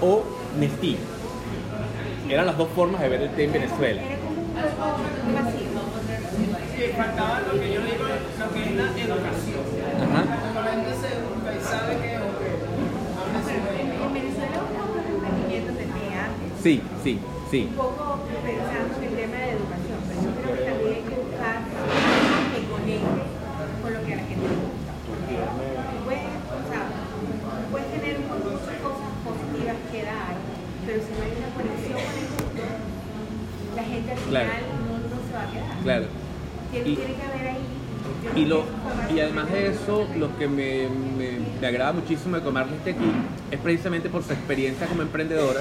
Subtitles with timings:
[0.00, 0.22] o
[0.58, 0.96] Nestí.
[2.28, 4.02] Eran las dos formas de ver el té en Venezuela.
[6.96, 9.62] Faltaba lo que yo digo, lo que es la educación.
[10.02, 10.24] Ajá.
[10.40, 12.42] Cuando la gente se educa y sabe que es ok.
[13.20, 14.06] Habla su lengua.
[14.06, 17.20] En Venezuela hubo unos emprendimientos de té antes, Sí, sí,
[17.50, 17.60] sí.
[17.70, 21.16] un poco pensando en el tema de educación, pero yo creo que también hay que
[21.20, 23.22] buscar algo que conecte
[23.80, 24.92] con lo que a la gente le gusta.
[25.06, 25.34] Porque
[26.04, 26.82] puedes, o sea,
[27.70, 30.32] puedes tener muchas cosas positivas que dar,
[30.90, 32.62] pero si no hay una conexión con el gusto,
[33.76, 34.66] la gente al final Claro.
[34.82, 35.82] no, no se va a quedar.
[35.84, 36.06] Claro.
[36.72, 37.66] Tiene, Y- tiene que haber ahí.
[38.36, 38.64] Y, lo,
[39.14, 43.04] y además de eso, lo que me, me, me agrada muchísimo de tomarle este aquí
[43.52, 45.60] es precisamente por su experiencia como emprendedora.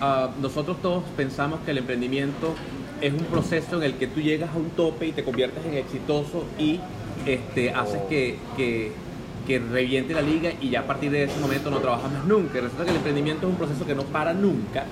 [0.00, 2.54] Ah, nosotros todos pensamos que el emprendimiento
[3.00, 5.74] es un proceso en el que tú llegas a un tope y te conviertes en
[5.74, 6.80] exitoso y
[7.24, 8.92] este, haces que, que,
[9.46, 12.60] que reviente la liga y ya a partir de ese momento no trabajas más nunca.
[12.60, 14.84] Resulta que el emprendimiento es un proceso que no para nunca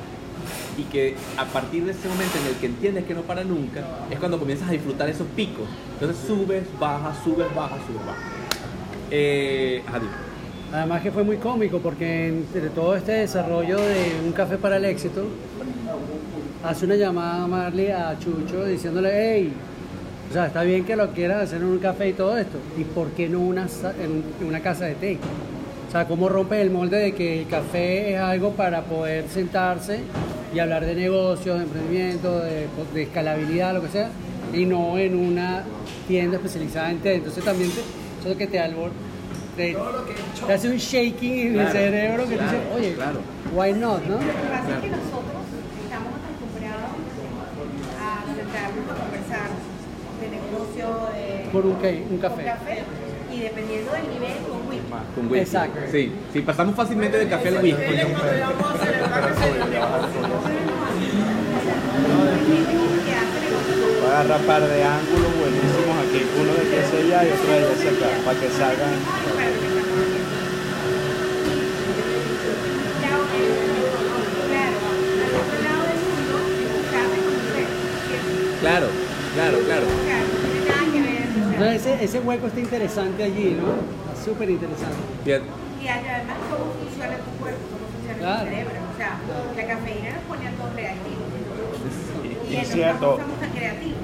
[0.77, 3.83] y que a partir de ese momento en el que entiendes que no para nunca,
[4.11, 5.69] es cuando comienzas a disfrutar esos picos.
[5.95, 8.23] Entonces subes, bajas, subes, bajas, subes, bajas.
[9.11, 10.35] Eh, dime.
[10.73, 14.85] Además que fue muy cómico porque entre todo este desarrollo de un café para el
[14.87, 15.25] éxito,
[16.65, 19.53] hace una llamada Marley a Chucho diciéndole, hey,
[20.31, 22.85] o sea, está bien que lo quieras hacer en un café y todo esto, ¿y
[22.85, 23.67] por qué no una,
[24.03, 25.19] en, un- en una casa de té?
[25.89, 30.01] O sea, ¿cómo rompe el molde de que el café es algo para poder sentarse
[30.53, 34.11] y hablar de negocios, de emprendimiento, de, de escalabilidad, lo que sea,
[34.53, 35.63] y no en una
[36.09, 37.15] tienda especializada en té?
[37.17, 37.81] Entonces también te,
[38.21, 38.91] eso es que te albor,
[39.57, 39.77] te,
[40.47, 43.21] te hace un shaking en el cerebro que claro, dices, oye, claro.
[43.55, 44.15] why not, ¿no?
[44.15, 45.43] Lo que pasa es que nosotros
[45.85, 46.91] estamos acostumbrados
[48.03, 49.49] a sentarnos a conversar
[50.21, 52.43] de negocio, de Por un, ca- un café.
[53.33, 54.91] y dependiendo del nivel, con whisky.
[55.15, 55.39] Con whisky.
[55.39, 55.79] Exacto.
[55.93, 57.81] Sí, sí, pasamos fácilmente del café al whisky.
[57.81, 58.05] Que se que
[64.03, 67.53] Voy a agarrar par de ángulos buenísimos aquí, uno de que es allá y otro
[67.53, 68.95] de ese acá, para que salgan.
[78.61, 78.89] que claro,
[79.37, 80.24] al otro
[81.55, 83.73] Entonces ese, ese hueco está interesante allí, ¿no?
[84.13, 84.97] Está súper interesante.
[85.25, 88.41] Y además cómo funciona tu cuerpo, cómo funciona Claro.
[88.41, 88.77] tu cerebro.
[88.85, 89.13] O sea,
[89.57, 91.29] la cafeína nos pone a todos reactivos.
[92.51, 93.07] Y Es cierto.
[93.19, 94.01] no somos tan creativos.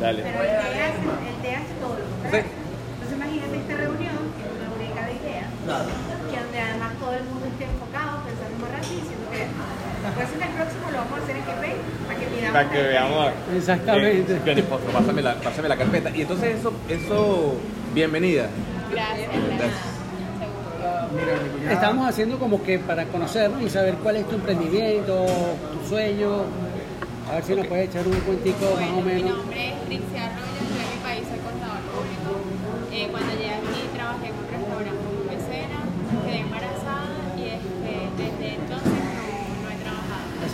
[0.00, 0.22] Dale.
[0.22, 2.44] Pero el té hace, el té hace todo lo contrario.
[2.44, 2.50] Sí.
[2.94, 7.24] Entonces imagínate esta reunión, que es una única de ideas, que donde además todo el
[7.30, 9.42] mundo esté enfocado, pensando más rápido y diciendo que
[10.16, 11.52] después en el próximo lo vamos a hacer en GP
[12.06, 12.26] para que.
[12.52, 13.32] Para veamos.
[13.56, 14.32] Exactamente.
[14.46, 16.10] Eh, pásame la, pásame la carpeta.
[16.10, 17.56] Y entonces eso, eso,
[17.92, 18.48] bienvenida.
[18.90, 19.28] Gracias.
[19.58, 19.94] Gracias.
[21.70, 25.26] Estamos haciendo como que para conocernos y saber cuál es tu emprendimiento,
[25.80, 26.42] tu sueño.
[27.30, 29.36] A ver si nos puedes echar un cuentico más o mi menos.
[29.38, 29.73] nombre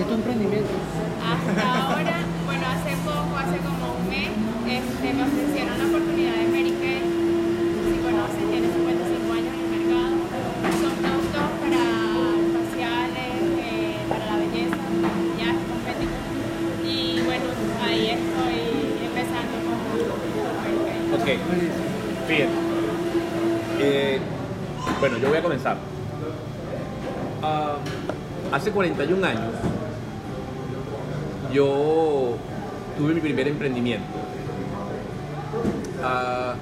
[0.00, 0.72] Hacer tu emprendimiento.
[1.20, 2.16] Hasta ahora,
[2.46, 4.32] bueno, hace poco, hace como un mes,
[4.64, 7.04] este, me ofrecieron la oportunidad de Mary Kay.
[7.84, 10.16] Si conocen, tiene 55 años en el mercado.
[10.80, 11.84] Son productos para
[12.56, 14.80] faciales, eh, para la belleza,
[15.36, 16.24] ya cosméticos.
[16.80, 17.44] Y bueno,
[17.84, 18.56] ahí estoy
[19.04, 19.76] empezando con
[20.64, 21.12] Mary Kay.
[21.12, 21.28] Ok,
[22.24, 22.56] fíjate.
[23.80, 24.18] Eh,
[24.98, 25.76] bueno, yo voy a comenzar.
[27.42, 27.76] Ah,
[28.50, 29.52] hace 41 años
[31.52, 32.36] yo
[32.98, 34.06] tuve mi primer emprendimiento.
[36.02, 36.54] Ah,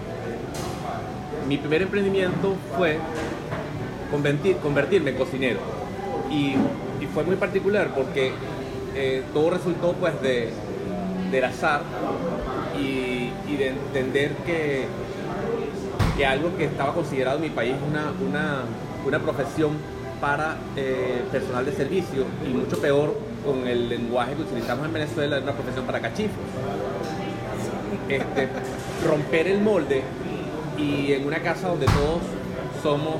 [1.49, 2.99] mi primer emprendimiento fue
[4.13, 5.61] convertir- convertirme en cocinero.
[6.31, 6.55] Y,
[7.15, 8.33] fue muy particular porque
[8.95, 10.51] eh, todo resultó pues de,
[11.33, 11.81] del azar
[12.79, 14.85] y, y de entender que,
[16.17, 18.65] que algo que estaba considerado en mi país una, una,
[19.07, 19.79] una profesión
[20.21, 25.37] para eh, personal de servicio y mucho peor con el lenguaje que utilizamos en Venezuela,
[25.39, 26.37] es una profesión para cachifos.
[28.09, 28.49] Este,
[29.07, 30.03] romper el molde
[30.77, 32.21] y en una casa donde todos
[32.83, 33.17] somos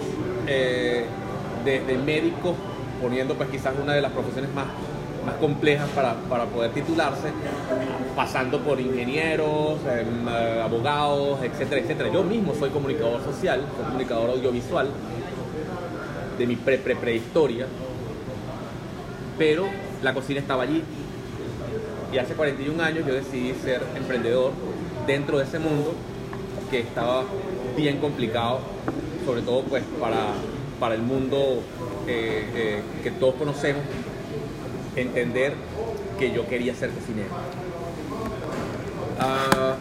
[0.47, 1.05] eh,
[1.65, 2.55] desde médicos,
[3.01, 4.67] poniendo pues quizás una de las profesiones más,
[5.27, 7.29] más complejas para, para poder titularse,
[8.17, 12.11] pasando por ingenieros, em, eh, abogados, etcétera, etcétera.
[12.13, 14.89] Yo mismo soy comunicador social, soy comunicador audiovisual
[16.39, 17.67] de mi pre pre prehistoria,
[19.37, 19.67] pero
[20.03, 20.83] la cocina estaba allí.
[22.13, 24.53] Y hace 41 años yo decidí ser emprendedor
[25.07, 25.95] dentro de ese mundo
[26.71, 27.25] que estaba
[27.77, 28.61] bien complicado,
[29.27, 30.33] sobre todo pues para,
[30.81, 31.63] para el mundo
[32.07, 33.83] eh, eh, que todos conocemos,
[34.97, 35.55] entender
[36.19, 37.29] que yo quería ser cocinero.
[39.21, 39.77] Ah,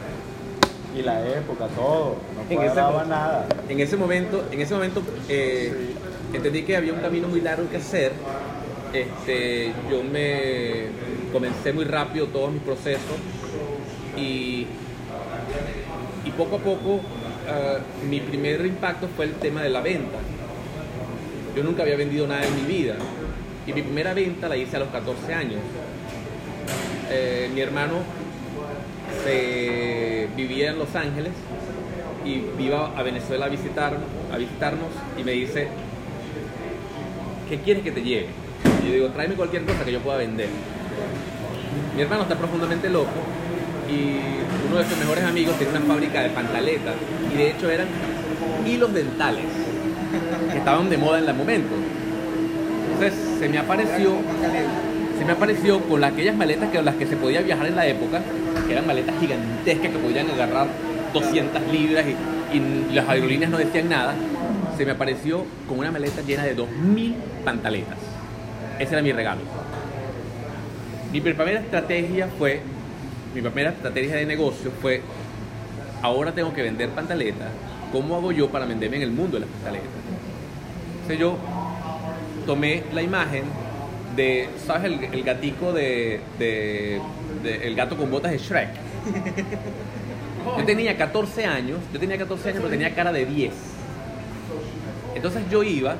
[0.97, 2.15] Y la época, todo.
[2.35, 3.47] No En ese nada.
[3.69, 5.93] en ese momento, en ese momento eh,
[6.33, 8.11] entendí que había un camino muy largo que hacer.
[8.93, 10.85] Este, yo me
[11.31, 13.17] comencé muy rápido todos mis procesos
[14.15, 14.65] y,
[16.25, 17.01] y poco a poco
[17.49, 17.79] ah,
[18.09, 20.17] mi primer impacto fue el tema de la venta.
[21.55, 22.95] Yo nunca había vendido nada en mi vida
[23.65, 25.59] y mi primera venta la hice a los 14 años.
[27.09, 27.95] Eh, mi hermano
[29.23, 31.31] se vivía en Los Ángeles
[32.25, 33.97] y iba a Venezuela a visitar,
[34.31, 34.89] a visitarnos
[35.19, 35.67] y me dice,
[37.49, 38.27] ¿qué quieres que te lleve?
[38.83, 40.49] Y yo digo, tráeme cualquier cosa que yo pueda vender.
[41.95, 43.09] Mi hermano está profundamente loco
[43.89, 44.19] y
[44.67, 46.95] uno de sus mejores amigos tiene una fábrica de pantaletas
[47.33, 47.87] y de hecho eran
[48.65, 49.45] hilos dentales
[50.51, 51.73] que estaban de moda en el momento.
[52.93, 54.17] Entonces se me apareció,
[55.17, 58.21] se me apareció con aquellas maletas que las que se podía viajar en la época,
[58.65, 60.67] que eran maletas gigantescas que podían agarrar
[61.13, 64.15] 200 libras y, y las aerolíneas no decían nada.
[64.77, 67.97] Se me apareció con una maleta llena de 2000 pantaletas.
[68.79, 69.41] Ese era mi regalo.
[71.11, 72.61] Mi primera estrategia fue,
[73.33, 75.01] mi primera estrategia de negocio fue,
[76.01, 77.47] ahora tengo que vender pantaletas.
[77.91, 79.87] ¿Cómo hago yo para venderme en el mundo de las pantaletas?
[80.95, 81.37] Entonces yo
[82.45, 83.43] tomé la imagen
[84.15, 84.91] de, ¿sabes?
[84.91, 87.01] El, el gatico de, de-
[87.43, 88.69] de- El gato con botas de Shrek.
[90.57, 93.51] Yo tenía 14 años, yo tenía 14 años, pero tenía cara de 10.
[95.17, 95.95] Entonces yo iba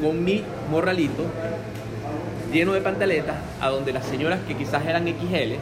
[0.00, 1.24] con mi morralito
[2.50, 5.56] lleno de pantaletas a donde las señoras que quizás eran XL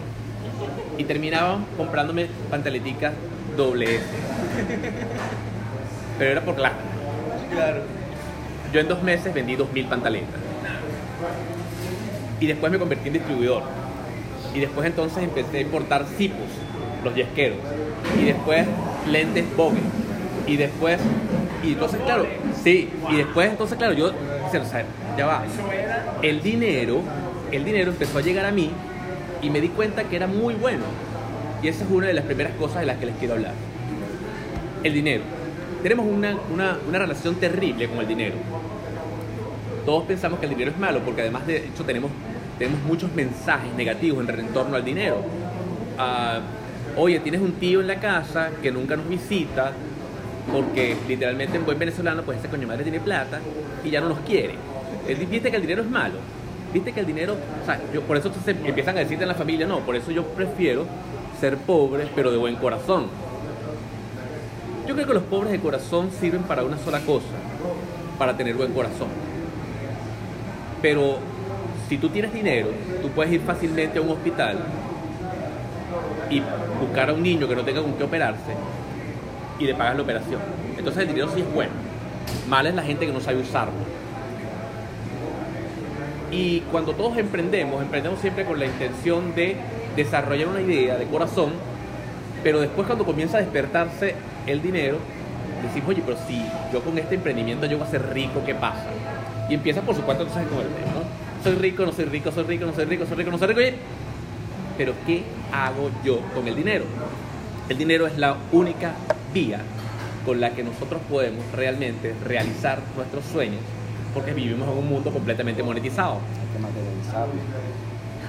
[0.97, 3.13] y terminaban comprándome pantaleticas
[3.57, 4.05] doble S.
[6.21, 6.93] Pero era por lástima.
[8.73, 10.41] Yo en dos meses vendí 2.000 pantaletas.
[12.39, 13.65] Y después me convertí en distribuidor.
[14.55, 16.47] Y después entonces empecé a importar cipos,
[17.03, 17.59] los yesqueros.
[18.21, 18.65] Y después
[19.11, 19.81] lentes Bogue.
[20.47, 20.99] Y después...
[21.63, 22.27] Y entonces, claro,
[22.63, 22.91] sí.
[23.11, 24.09] Y después, entonces, claro, yo...
[24.09, 24.85] O sea,
[25.17, 25.45] ya va.
[26.23, 27.01] El dinero,
[27.51, 28.71] el dinero empezó a llegar a mí
[29.43, 30.85] y me di cuenta que era muy bueno.
[31.63, 33.55] Y esa es una de las primeras cosas de las que les quiero hablar.
[34.83, 35.23] El dinero.
[35.83, 38.37] Tenemos una, una, una relación terrible con el dinero.
[39.85, 42.11] Todos pensamos que el dinero es malo porque además de hecho tenemos,
[42.59, 45.23] tenemos muchos mensajes negativos en torno al dinero.
[45.99, 46.41] Ah,
[46.97, 49.73] Oye, tienes un tío en la casa que nunca nos visita
[50.53, 53.41] porque literalmente en buen venezolano pues ese coño madre tiene plata
[53.85, 54.55] y ya no nos quiere.
[55.31, 56.15] Viste que el dinero es malo.
[56.73, 58.33] Viste que el dinero, o sea, por eso
[58.65, 60.87] empiezan a decirte en la familia, no, por eso yo prefiero
[61.41, 63.07] ser pobre pero de buen corazón.
[64.87, 67.27] Yo creo que los pobres de corazón sirven para una sola cosa,
[68.19, 69.09] para tener buen corazón.
[70.83, 71.19] Pero
[71.89, 72.69] si tú tienes dinero,
[73.01, 74.59] tú puedes ir fácilmente a un hospital
[76.29, 76.43] y
[76.81, 78.53] buscar a un niño que no tenga con qué operarse
[79.59, 80.41] y le pagas la operación.
[80.77, 81.73] Entonces el dinero sí es bueno.
[82.49, 83.73] Mal es la gente que no sabe usarlo.
[86.31, 89.57] Y cuando todos emprendemos, emprendemos siempre con la intención de
[89.95, 91.53] desarrollar una idea de corazón,
[92.43, 94.17] pero después cuando comienza a despertarse
[94.47, 94.99] el dinero,
[95.63, 98.87] decimos, oye, pero si yo con este emprendimiento llego a ser rico, ¿qué pasa?
[99.49, 101.43] Y empieza, por supuesto, entonces con el tema, ¿no?
[101.45, 103.61] Soy rico, no soy rico, soy rico, no soy rico, soy rico, no soy rico.
[103.61, 103.75] oye,
[104.77, 106.85] Pero ¿qué hago yo con el dinero?
[107.69, 108.95] El dinero es la única
[109.35, 109.61] vía
[110.25, 113.61] con la que nosotros podemos realmente realizar nuestros sueños,
[114.15, 116.19] porque vivimos en un mundo completamente monetizado.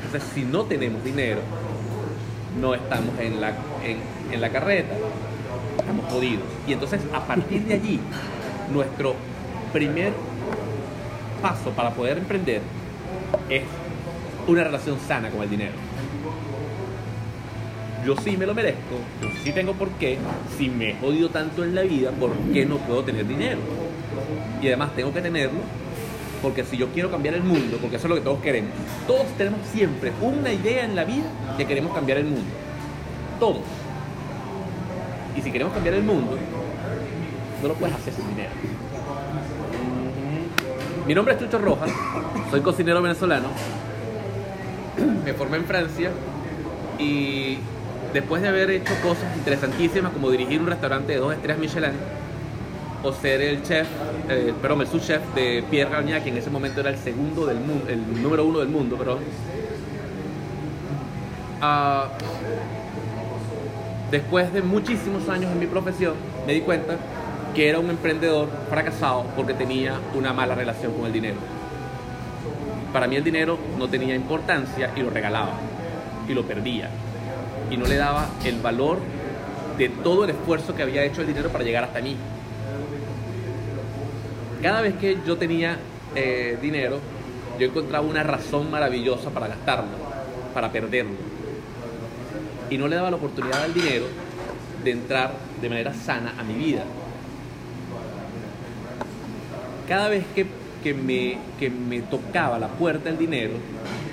[0.04, 1.40] Entonces, si no tenemos dinero,
[2.60, 3.50] no estamos en la,
[3.84, 3.98] en,
[4.34, 4.96] en la carreta,
[5.80, 6.44] estamos jodidos.
[6.68, 8.00] Y entonces, a partir de allí,
[8.74, 9.16] nuestro
[9.72, 10.12] primer
[11.42, 12.62] paso para poder emprender
[13.50, 13.64] es
[14.48, 15.74] una relación sana con el dinero.
[18.06, 20.20] Yo sí me lo merezco, yo sí tengo por qué,
[20.58, 23.58] si me he jodido tanto en la vida, ¿por qué no puedo tener dinero?
[24.62, 25.60] Y además tengo que tenerlo
[26.44, 28.70] porque si yo quiero cambiar el mundo, porque eso es lo que todos queremos,
[29.08, 31.24] todos tenemos siempre una idea en la vida
[31.58, 32.46] que queremos cambiar el mundo.
[33.40, 33.64] Todos.
[35.36, 36.38] Y si queremos cambiar el mundo,
[37.64, 38.52] no lo puedes hacer sin dinero.
[41.08, 41.90] Mi nombre es Chucho Rojas,
[42.52, 43.48] soy cocinero venezolano,
[45.26, 46.12] me formé en Francia
[47.00, 47.58] y
[48.16, 51.92] después de haber hecho cosas interesantísimas como dirigir un restaurante de dos estrellas Michelin
[53.04, 53.88] o ser el chef,
[54.30, 57.60] eh, perdón, el sous-chef de Pierre Gagnac, que en ese momento era el segundo del
[57.60, 59.20] mundo, el número uno del mundo, perdón.
[61.62, 62.08] Ah,
[64.10, 66.14] después de muchísimos años en mi profesión,
[66.48, 66.96] me di cuenta
[67.54, 71.38] que era un emprendedor fracasado porque tenía una mala relación con el dinero.
[72.94, 75.52] Para mí el dinero no tenía importancia y lo regalaba
[76.30, 76.90] y lo perdía
[77.70, 79.00] y no le daba el valor
[79.78, 82.16] de todo el esfuerzo que había hecho el dinero para llegar hasta mí.
[84.62, 85.78] Cada vez que yo tenía
[86.16, 87.00] eh, dinero,
[87.60, 89.98] yo encontraba una razón maravillosa para gastarlo,
[90.54, 91.16] para perderlo.
[92.70, 94.06] Y no le daba la oportunidad al dinero
[94.84, 96.84] de entrar de manera sana a mi vida.
[99.88, 100.48] Cada vez que,
[100.86, 103.54] que me, que me tocaba la puerta del dinero,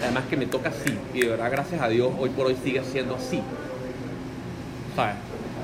[0.01, 2.83] además que me toca así, y de verdad gracias a Dios hoy por hoy sigue
[2.83, 3.43] siendo así.
[4.97, 5.17] ¿Sabes?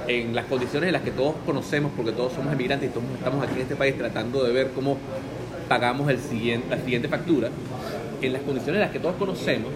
[0.07, 3.43] En las condiciones en las que todos conocemos, porque todos somos emigrantes y todos estamos
[3.43, 4.99] aquí en este país tratando de ver cómo
[5.67, 7.49] pagamos el siguiente, la siguiente factura,
[8.21, 9.73] en las condiciones en las que todos conocemos,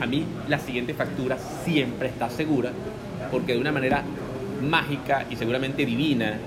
[0.00, 2.72] a mí la siguiente factura siempre está segura,
[3.30, 4.02] porque de una manera
[4.68, 6.38] mágica y seguramente divina,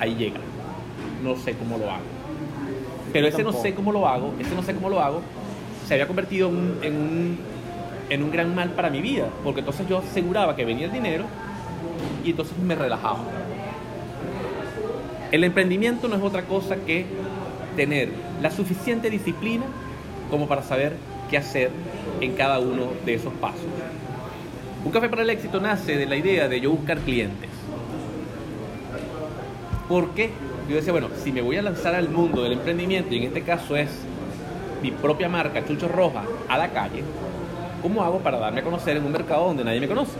[0.00, 0.40] ahí llega.
[1.22, 2.17] No sé cómo lo hago.
[3.12, 5.22] Pero ese no sé cómo lo hago, ese no sé cómo lo hago,
[5.86, 7.38] se había convertido en un, en un,
[8.10, 11.24] en un gran mal para mi vida, porque entonces yo aseguraba que venía el dinero
[12.24, 13.20] y entonces me relajaba.
[15.30, 17.06] El emprendimiento no es otra cosa que
[17.76, 18.10] tener
[18.42, 19.64] la suficiente disciplina
[20.30, 20.96] como para saber
[21.30, 21.70] qué hacer
[22.20, 23.66] en cada uno de esos pasos.
[24.84, 27.50] Un café para el éxito nace de la idea de yo buscar clientes.
[29.88, 30.30] Porque
[30.68, 33.42] yo decía, bueno, si me voy a lanzar al mundo del emprendimiento, y en este
[33.42, 33.88] caso es
[34.82, 37.02] mi propia marca, Chucho Roja, a la calle,
[37.82, 40.12] ¿cómo hago para darme a conocer en un mercado donde nadie me conoce?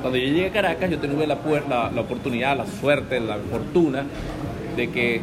[0.00, 1.38] Cuando yo llegué a Caracas, yo tuve la,
[1.68, 4.04] la, la oportunidad, la suerte, la fortuna
[4.76, 5.20] de que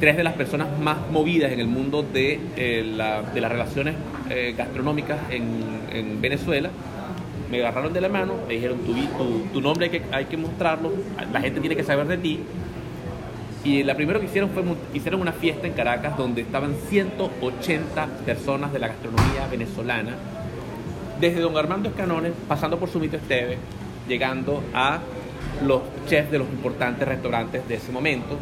[0.00, 3.94] tres de las personas más movidas en el mundo de, eh, la, de las relaciones
[4.28, 6.70] eh, gastronómicas en, en, Venezuela
[7.50, 10.36] me agarraron de la mano, me dijeron tu, tu, tu nombre hay que, hay que
[10.36, 10.92] mostrarlo,
[11.32, 12.40] la gente tiene que saber de ti.
[13.66, 14.62] Y la primero que hicieron fue
[14.94, 20.12] hicieron una fiesta en Caracas donde estaban 180 personas de la gastronomía venezolana,
[21.20, 23.58] desde don Armando Escanones, pasando por Sumito Esteve,
[24.06, 25.00] llegando a
[25.66, 28.38] los chefs de los importantes restaurantes de ese momento,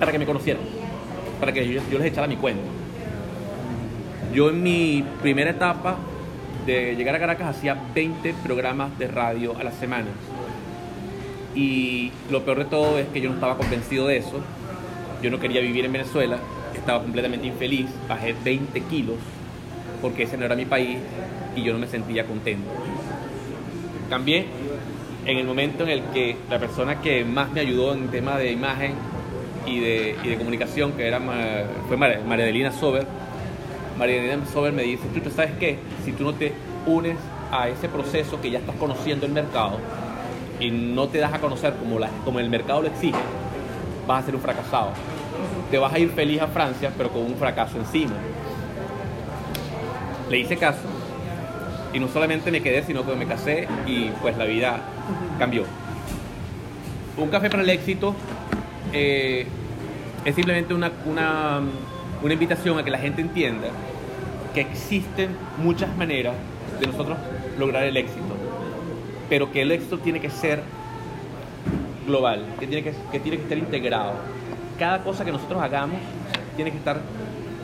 [0.00, 0.62] para que me conocieran,
[1.38, 2.64] para que yo, yo les echara mi cuenta.
[4.34, 5.98] Yo en mi primera etapa
[6.66, 10.08] de llegar a Caracas hacía 20 programas de radio a la semana.
[11.54, 14.40] Y lo peor de todo es que yo no estaba convencido de eso.
[15.22, 16.38] Yo no quería vivir en Venezuela,
[16.74, 19.16] estaba completamente infeliz, bajé 20 kilos
[20.00, 20.98] porque ese no era mi país
[21.54, 22.68] y yo no me sentía contento.
[24.10, 24.46] Cambié
[25.24, 28.50] en el momento en el que la persona que más me ayudó en tema de
[28.50, 28.94] imagen
[29.64, 31.20] y de, y de comunicación, que era,
[31.86, 33.06] fue María Adelina Sober,
[33.96, 36.52] María Adelina Sober me dice, tú sabes qué, si tú no te
[36.86, 37.16] unes
[37.52, 39.78] a ese proceso que ya estás conociendo el mercado
[40.62, 43.18] y no te das a conocer como, la, como el mercado lo exige,
[44.06, 44.90] vas a ser un fracasado.
[45.70, 48.12] Te vas a ir feliz a Francia, pero con un fracaso encima.
[50.30, 50.88] Le hice caso
[51.92, 54.80] y no solamente me quedé, sino que me casé y pues la vida
[55.38, 55.64] cambió.
[57.16, 58.14] Un café para el éxito
[58.92, 59.46] eh,
[60.24, 61.60] es simplemente una, una,
[62.22, 63.68] una invitación a que la gente entienda
[64.54, 66.34] que existen muchas maneras
[66.78, 67.18] de nosotros
[67.58, 68.21] lograr el éxito,
[69.28, 70.62] pero que el éxito tiene que ser
[72.06, 74.12] global, que tiene que, que tiene que estar integrado.
[74.78, 75.98] Cada cosa que nosotros hagamos
[76.56, 77.00] tiene que estar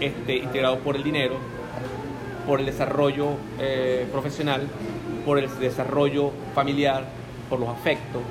[0.01, 1.37] este, integrado por el dinero,
[2.47, 4.63] por el desarrollo eh, profesional,
[5.27, 7.05] por el desarrollo familiar,
[7.51, 8.23] por los afectos.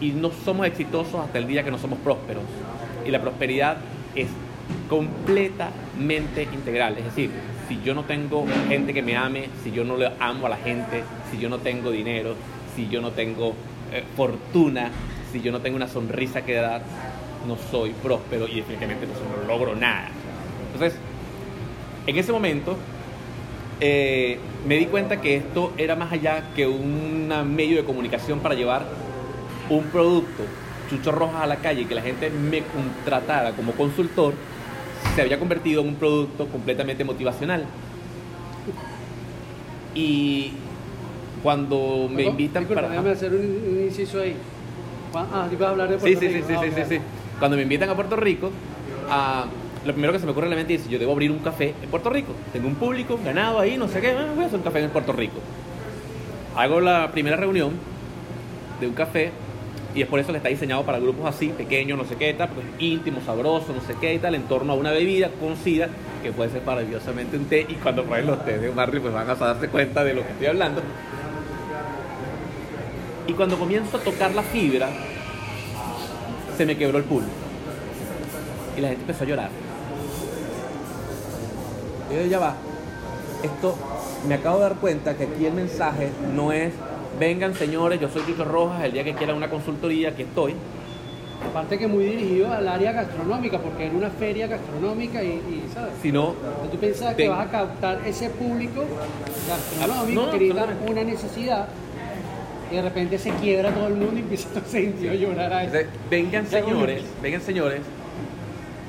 [0.00, 2.44] Y no somos exitosos hasta el día que no somos prósperos.
[3.06, 3.76] Y la prosperidad
[4.14, 4.28] es
[4.88, 6.96] completamente integral.
[6.98, 7.30] Es decir,
[7.68, 10.56] si yo no tengo gente que me ame, si yo no le amo a la
[10.56, 12.34] gente, si yo no tengo dinero,
[12.74, 13.54] si yo no tengo
[13.92, 14.90] eh, fortuna,
[15.30, 16.82] si yo no tengo una sonrisa que dar,
[17.46, 20.08] no soy próspero y definitivamente no, logro nada.
[20.72, 20.98] Entonces,
[22.06, 22.76] en ese momento
[23.80, 28.54] eh, me di cuenta que esto era más allá que un medio de comunicación para
[28.54, 28.86] llevar
[29.68, 30.44] un producto,
[30.88, 34.32] Chucho Rojas a la calle, y que la gente me contratara como consultor,
[35.14, 37.64] se había convertido en un producto completamente motivacional.
[39.94, 40.52] Y
[41.42, 42.90] cuando me invitan Disculpa, para...
[42.90, 43.40] déjame hacer un,
[43.76, 44.34] un inciso ahí.
[45.14, 46.46] Ah, ibas a hablar de Puerto sí, Rico.
[46.46, 47.00] sí, Ah, sí, sí, sí.
[47.38, 48.50] Cuando me invitan a Puerto Rico,
[49.10, 49.46] ah,
[49.84, 51.74] lo primero que se me ocurre en la mente es, yo debo abrir un café
[51.82, 52.32] en Puerto Rico.
[52.52, 54.90] Tengo un público ganado ahí, no sé qué, ah, voy a hacer un café en
[54.90, 55.38] Puerto Rico.
[56.56, 57.72] Hago la primera reunión
[58.80, 59.30] de un café
[59.98, 62.50] y es por eso que está diseñado para grupos así, pequeños, no sé qué, tal,
[62.50, 65.88] pues íntimo, sabroso, no sé qué y tal, en torno a una bebida conocida
[66.22, 69.28] que puede ser maravillosamente un té y cuando prueben los tés de Marley pues van
[69.28, 70.82] a darse cuenta de lo que estoy hablando.
[73.26, 74.88] Y cuando comienzo a tocar la fibra,
[76.56, 77.24] se me quebró el pool.
[78.76, 79.50] Y la gente empezó a llorar.
[82.08, 82.54] Y yo, ya va.
[83.42, 83.76] Esto,
[84.28, 86.72] me acabo de dar cuenta que aquí el mensaje no es,
[87.18, 90.54] vengan señores, yo soy Chucho Rojas, el día que quieran una consultoría, aquí estoy.
[91.50, 95.92] Aparte que muy dirigido al área gastronómica, porque era una feria gastronómica y, y, ¿sabes?
[96.02, 98.84] Sino, Entonces, tú piensas que vas a captar ese público
[99.48, 101.68] gastronómico Ah, no, que una necesidad
[102.70, 105.66] y de repente se quiebra todo el mundo y empieza a sentir a llorar ahí.
[105.66, 107.80] Entonces, vengan señores, vengan señores,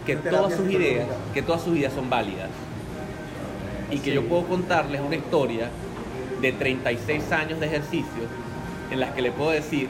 [0.06, 2.50] que todas sus ideas, que todas sus ideas son válidas.
[3.92, 5.70] Y que yo puedo contarles una historia
[6.41, 8.24] de 36 años de ejercicio
[8.91, 9.88] en las que le puedo decir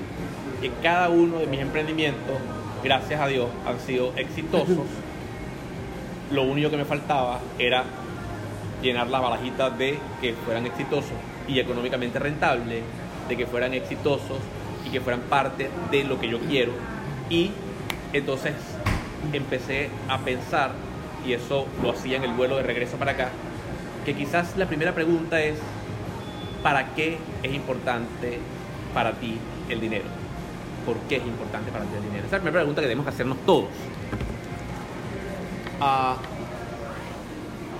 [0.61, 2.37] que cada uno de mis emprendimientos,
[2.83, 4.87] gracias a Dios, han sido exitosos.
[6.31, 7.83] Lo único que me faltaba era
[8.81, 11.13] llenar las barajitas de que fueran exitosos
[11.47, 12.83] y económicamente rentables,
[13.27, 14.37] de que fueran exitosos
[14.85, 16.73] y que fueran parte de lo que yo quiero.
[17.29, 17.51] Y
[18.13, 18.53] entonces
[19.33, 20.71] empecé a pensar,
[21.25, 23.29] y eso lo hacía en el vuelo de regreso para acá,
[24.05, 25.55] que quizás la primera pregunta es,
[26.63, 28.39] ¿para qué es importante
[28.93, 29.37] para ti
[29.69, 30.05] el dinero?
[30.85, 32.25] ¿Por qué es importante para ti el dinero?
[32.25, 33.69] Esa es la primera pregunta que debemos hacernos todos.
[35.79, 36.17] Ah,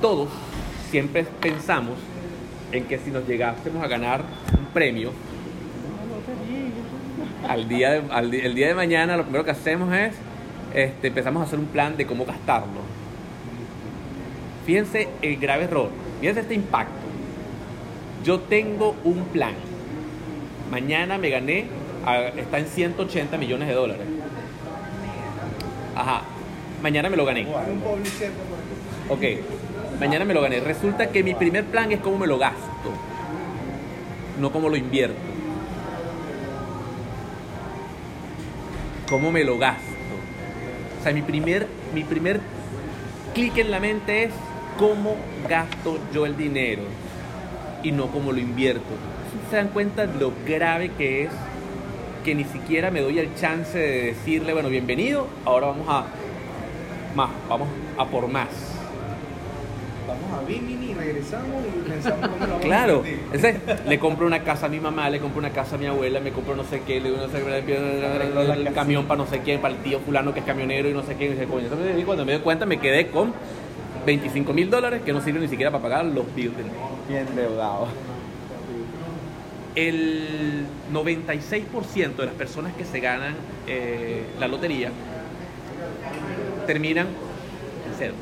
[0.02, 0.30] todos
[0.90, 1.98] siempre pensamos
[2.72, 4.24] en que si nos llegásemos a ganar
[4.58, 5.12] un premio,
[7.48, 10.14] al día el día de mañana lo primero que hacemos es
[10.74, 12.82] este, empezamos a hacer un plan de cómo gastarlo.
[14.66, 16.99] Fíjense el grave error, fíjense este impacto.
[18.24, 19.54] Yo tengo un plan.
[20.72, 21.66] Mañana me gané,
[22.38, 24.06] está en 180 millones de dólares.
[25.96, 26.22] Ajá,
[26.82, 27.48] mañana me lo gané.
[29.10, 29.22] Ok,
[30.00, 30.60] mañana me lo gané.
[30.60, 32.92] Resulta que mi primer plan es cómo me lo gasto,
[34.40, 35.18] no cómo lo invierto.
[39.10, 39.84] Cómo me lo gasto.
[41.00, 42.42] O sea, mi primer, mi primer
[43.34, 44.32] clic en la mente es
[44.78, 45.16] cómo
[45.48, 46.84] gasto yo el dinero
[47.84, 48.82] y no cómo lo invierto.
[49.50, 51.32] ¿Se dan cuenta lo grave que es
[52.24, 56.06] que ni siquiera me doy el chance de decirle, bueno, bienvenido, ahora vamos a
[57.16, 58.48] más, vamos a por más.
[60.08, 64.66] Vamos a Bimini, regresamos y pensamos cómo lo vamos Claro, a le compro una casa
[64.66, 67.00] a mi mamá, le compro una casa a mi abuela, me compro no sé qué,
[67.00, 70.34] le doy no sé qué, el camión para no sé quién, para el tío fulano
[70.34, 73.34] que es camionero y no sé coño, y cuando me doy cuenta me quedé con
[74.06, 76.99] 25 mil dólares que no sirven ni siquiera para pagar los bills del mes.
[77.10, 77.88] Bien endeudado.
[79.76, 83.36] El 96% de las personas que se ganan
[83.68, 84.92] eh, la lotería
[86.68, 88.14] terminan en cero.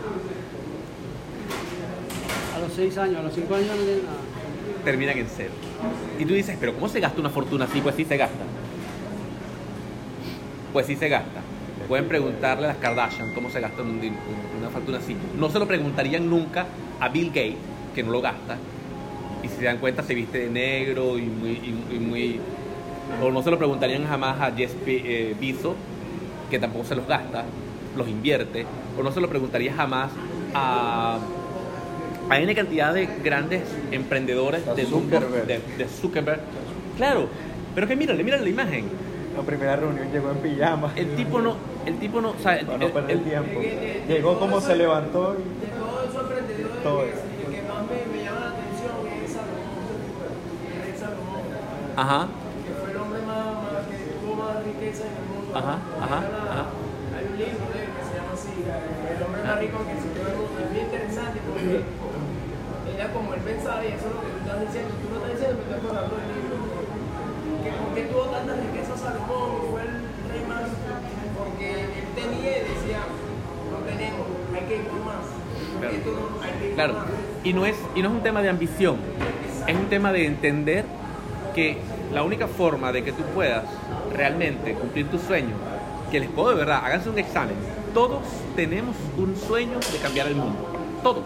[2.56, 4.18] A los 6 años, a los 5 años no tienen nada.
[4.84, 5.52] terminan en cero.
[6.20, 7.82] Y tú dices, pero ¿cómo se gasta una fortuna así?
[7.82, 8.44] Pues sí se gasta.
[10.74, 11.42] Pues sí se gasta.
[11.88, 15.16] Pueden preguntarle a las Kardashian cómo se gasta un din- un- una fortuna así.
[15.38, 16.66] No se lo preguntarían nunca
[17.00, 17.56] a Bill Gates,
[17.96, 18.58] que no lo gasta.
[19.44, 21.50] Y si se dan cuenta, se viste de negro y muy.
[21.52, 22.40] y- y muy-
[23.22, 25.76] o no se lo preguntarían jamás a Be- eh, Bezos,
[26.50, 27.46] que tampoco se los gasta,
[27.96, 28.66] los invierte.
[29.00, 30.12] O no se lo preguntaría jamás
[30.54, 31.20] a
[32.30, 35.46] hay una cantidad de grandes emprendedores de, Zuckerberg.
[35.48, 36.42] de, de Zuckerberg.
[36.98, 37.30] Claro,
[37.74, 38.86] pero que mírale, mírale la imagen.
[39.38, 40.92] La primera reunión llegó en pijama.
[40.96, 43.62] El tipo no, el tipo no, o sea, el- Para no el- perder el- tiempo.
[44.10, 47.22] Llegó como se levantó y Todo eso.
[51.98, 52.28] Ajá,
[52.66, 55.52] que fue el hombre más, más- que tuvo más riqueza en el mundo.
[55.58, 56.66] Ajá, ajá, Hay una- ajá.
[57.18, 60.08] Hay un libro de él que se llama así, El hombre más rico que se
[60.14, 60.58] el mundo.
[60.62, 61.76] Es bien interesante porque
[62.94, 65.32] ella como él pensaba, y eso es lo que tú estás diciendo, tú lo estás
[65.34, 66.56] diciendo, me estoy acordando del libro.
[67.66, 69.94] Que por qué tuvo tanta riqueza Salomón, fue el
[70.30, 70.70] rey más,
[71.42, 73.02] porque él tenía y decía,
[73.74, 75.26] no tenemos, hay que ir por más.
[75.82, 75.94] Claro.
[75.98, 76.94] Esto no, hay que ir por claro.
[77.02, 77.08] más.
[77.44, 78.98] Y no es, y no es un tema de ambición,
[79.66, 80.86] es un tema de entender
[81.58, 81.76] que
[82.14, 83.64] la única forma de que tú puedas
[84.14, 85.56] realmente cumplir tu sueño,
[86.12, 87.56] que les puedo de verdad, háganse un examen.
[87.96, 88.22] Todos
[88.56, 90.56] tenemos un sueño de cambiar el mundo.
[91.02, 91.26] Todos.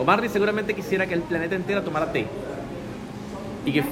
[0.00, 2.26] Omar seguramente quisiera que el planeta entero tomara té.
[3.64, 3.84] Y que,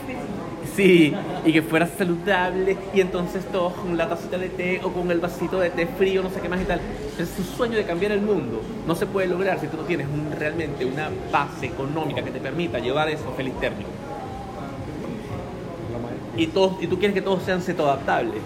[0.75, 1.15] sí,
[1.45, 5.21] y que fuera saludable y entonces todos con la tacita de té o con el
[5.21, 6.81] vasito de té frío, no sé qué más y tal.
[7.17, 8.61] Es su sueño de cambiar el mundo.
[8.89, 12.81] No se puede lograr si tú no tienes realmente una base económica que te permita
[12.81, 14.06] llevar eso a feliz término.
[16.37, 18.41] Y, todos, y tú quieres que todos sean cetoadaptables.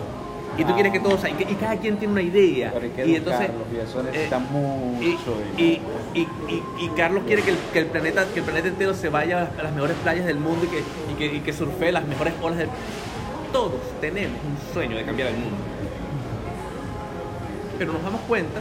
[0.59, 2.71] Y tú quieres que todos, y, y cada quien tiene una idea.
[2.73, 5.81] Pero hay que y entonces, y eso necesita eh, mucho y,
[6.15, 9.63] y, Carlos quiere que el, que el planeta que el planeta entero se vaya a
[9.63, 10.79] las, mejores playas del mundo y que,
[11.13, 12.69] y que, y que surfee las mejores olas del
[13.53, 15.57] todos tenemos un sueño de cambiar el mundo
[17.81, 18.61] pero nos damos cuenta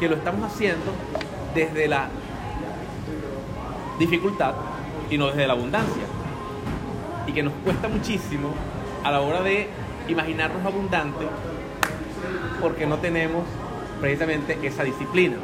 [0.00, 0.90] que lo estamos haciendo
[1.54, 2.08] desde la
[3.98, 4.54] dificultad
[5.10, 6.02] y no desde la abundancia.
[7.26, 8.48] Y que nos cuesta muchísimo
[9.02, 9.68] a la hora de
[10.08, 11.28] imaginarnos abundantes
[12.60, 13.44] porque no tenemos
[14.00, 15.36] precisamente esa disciplina.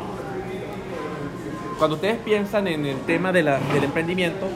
[1.78, 4.48] Cuando ustedes piensan en el tema de la- del emprendimiento,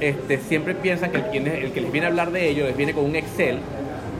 [0.00, 2.92] este, siempre piensan que el, el que les viene a hablar de ello les viene
[2.92, 3.58] con un Excel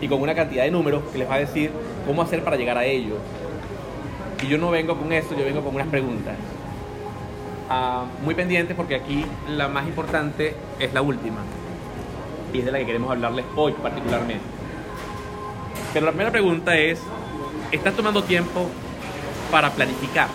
[0.01, 1.71] y con una cantidad de números que les va a decir
[2.07, 3.17] cómo hacer para llegar a ello.
[4.43, 6.35] Y yo no vengo con eso, yo vengo con unas preguntas.
[7.69, 11.39] Ah, muy pendientes porque aquí la más importante es la última.
[12.55, 14.45] Y es de la que queremos hablarles hoy particularmente.
[15.93, 17.01] Pero la primera pregunta es,
[17.73, 18.69] ¿estás tomando tiempo
[19.51, 20.29] para planificar?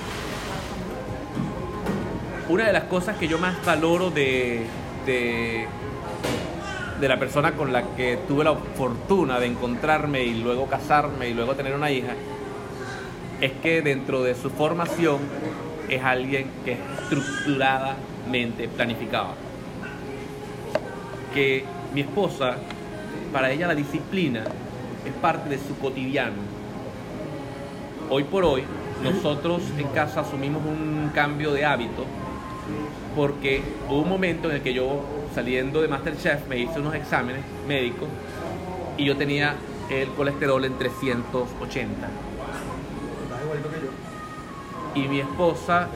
[2.49, 4.65] Una de las cosas que yo más valoro de,
[5.05, 5.65] de,
[6.99, 11.33] de la persona con la que tuve la fortuna de encontrarme y luego casarme y
[11.33, 12.15] luego tener una hija,
[13.39, 15.19] es que dentro de su formación
[15.87, 19.35] es alguien que es estructuradamente planificada.
[21.33, 22.55] Que mi esposa,
[23.33, 24.43] para ella la disciplina
[25.05, 26.35] es parte de su cotidiano.
[28.09, 28.63] Hoy por hoy,
[29.03, 32.05] nosotros en casa asumimos un cambio de hábito
[33.15, 35.01] porque hubo un momento en el que yo,
[35.33, 38.07] saliendo de Masterchef, me hice unos exámenes médicos
[38.97, 39.55] y yo tenía
[39.89, 42.07] el colesterol en 380.
[43.23, 45.01] Estás igualito que yo.
[45.03, 45.87] Y mi esposa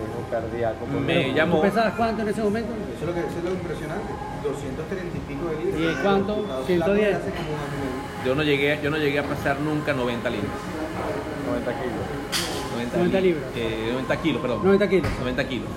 [1.06, 2.72] Me llamó- ¿Tú pesabas cuánto en ese momento?
[2.96, 4.14] Eso es lo, que, eso es lo impresionante.
[4.44, 5.98] 230 y pico de libras.
[6.00, 6.34] ¿Y cuánto?
[6.36, 6.78] Resultados 110.
[6.78, 8.26] flaco de hace como un año y medio.
[8.26, 10.52] yo no llegué, yo no llegué a pesar nunca 90 libras.
[11.48, 12.96] 90 kilos.
[12.96, 13.44] 90 li- libras.
[13.56, 14.60] eh, 90 kilos, perdón.
[14.64, 15.12] 90 kilos.
[15.20, 15.68] 90 kilos.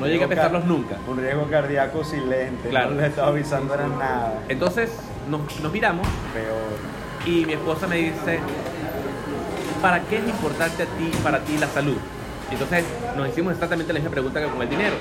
[0.00, 0.96] No llegué a pesarlos nunca.
[1.06, 2.68] Un riesgo cardíaco silente.
[2.70, 2.90] Claro.
[2.90, 4.42] No le estaba avisando era nada.
[4.48, 4.90] Entonces
[5.30, 7.26] nos, nos miramos Peor.
[7.36, 8.40] y mi esposa me dice,
[9.80, 11.96] ¿para qué es importante a ti, para ti la salud?
[12.50, 12.84] Y entonces
[13.16, 14.94] nos hicimos exactamente la misma pregunta que con el dinero.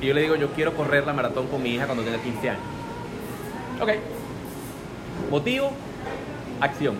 [0.00, 2.50] Y yo le digo, yo quiero correr la maratón con mi hija cuando tenga 15
[2.50, 2.62] años.
[3.80, 3.90] Ok.
[5.30, 5.72] Motivo,
[6.60, 6.96] acción.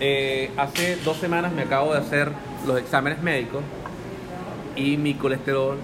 [0.00, 2.30] Eh, hace dos semanas me acabo de hacer
[2.66, 3.62] los exámenes médicos
[4.76, 5.76] y mi colesterol,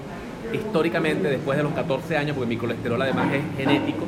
[0.53, 4.05] históricamente después de los 14 años, porque mi colesterol además es genético,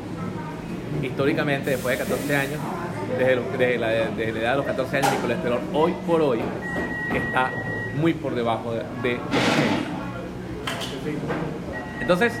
[1.01, 2.59] históricamente después de 14 años,
[3.17, 6.39] desde, la, desde la edad de los 14 años, mi colesterol hoy por hoy
[7.13, 7.51] está
[7.95, 9.82] muy por debajo de, de los 80.
[11.99, 12.33] Entonces,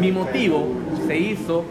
[0.00, 0.66] mi motivo
[1.06, 1.64] se hizo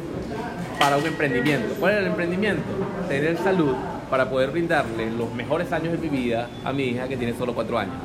[0.79, 1.75] para un emprendimiento.
[1.79, 2.63] ¿Cuál era el emprendimiento?
[3.07, 3.75] Tener salud
[4.09, 7.53] para poder brindarle los mejores años de mi vida a mi hija que tiene solo
[7.53, 7.95] 4 años.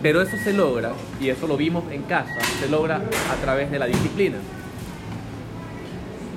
[0.00, 3.80] Pero eso se logra, y eso lo vimos en casa, se logra a través de
[3.80, 4.36] la disciplina,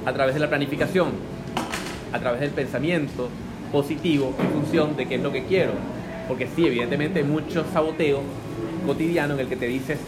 [0.04, 1.12] a través de la planificación,
[2.12, 3.30] a través del pensamiento
[3.72, 5.74] positivo en función de qué es lo que quiero.
[6.28, 8.22] Porque sí, evidentemente hay mucho saboteo
[8.86, 10.00] cotidiano en el que te dices,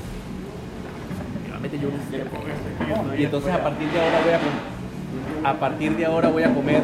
[1.49, 3.21] "Realmente yo no sé".
[3.21, 6.81] y entonces a partir de ahora voy a a partir de ahora voy a comer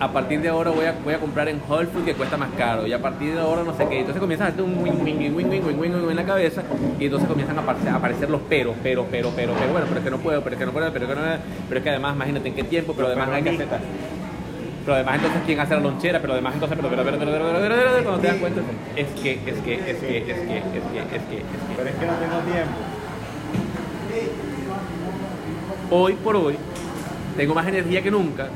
[0.00, 2.50] a partir de ahora voy a, voy a comprar en Whole Foods que cuesta más
[2.56, 3.98] caro y a partir de ahora no sé qué.
[3.98, 6.24] Entonces comienzas a hacer un wing wing wing wing wing wing wing wing en la
[6.24, 6.62] cabeza
[7.00, 9.98] y entonces comienzan a aparecer, a aparecer los peros, pero, pero, pero, pero, bueno, pero
[9.98, 11.22] es que no puedo, pero es que no puedo, pero es que no
[11.68, 13.66] pero es que además imagínate en qué tiempo, pero además hay que hacer
[14.88, 17.60] pero además entonces quién hace la lonchera, pero además entonces, pero, pero, pero, pero, pero,
[17.60, 18.62] pero, pero, cuando te das cuenta,
[18.96, 21.42] es que, es que, es que, es que, es que, es que, es que,
[21.76, 22.72] Pero es que no tengo tiempo.
[25.90, 26.56] Hoy por hoy,
[27.36, 28.46] tengo más energía que nunca,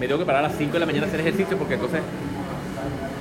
[0.00, 2.00] me tengo que parar a las 5 de la mañana a hacer ejercicio porque entonces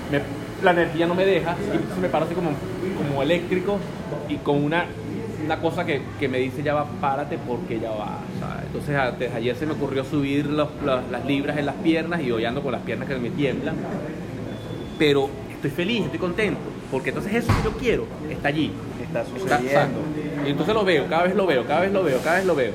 [0.10, 0.21] me,
[0.63, 1.58] la energía no me deja.
[1.97, 2.52] Y me paro así como,
[2.97, 3.78] como eléctrico
[4.30, 4.86] y con una
[5.45, 8.19] una cosa que, que me dice ya va, párate porque ya va.
[8.39, 8.65] ¿sabes?
[8.67, 12.32] Entonces antes, ayer se me ocurrió subir los- los- las libras en las piernas y
[12.32, 13.75] hoy ando con las piernas que me tiemblan.
[14.97, 16.60] Pero estoy feliz, estoy contento
[16.91, 18.71] porque entonces eso que yo quiero está allí.
[19.01, 19.99] Está Está- sucediendo.
[20.45, 22.56] Y entonces lo veo, cada vez lo veo, cada vez lo veo, cada vez lo
[22.56, 22.73] veo.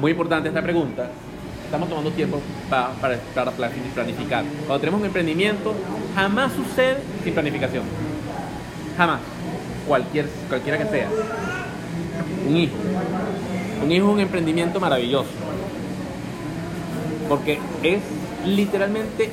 [0.00, 1.08] Muy importante esta pregunta.
[1.64, 4.44] Estamos tomando tiempo pa- para, para plani- planificar.
[4.66, 5.74] Cuando tenemos un emprendimiento,
[6.14, 7.84] jamás sucede sin planificación.
[8.96, 9.20] Jamás.
[9.86, 11.08] Cualquier, cualquiera que sea.
[12.48, 12.74] Un hijo.
[13.82, 15.30] Un hijo es un emprendimiento maravilloso.
[17.28, 18.00] Porque es
[18.44, 19.30] literalmente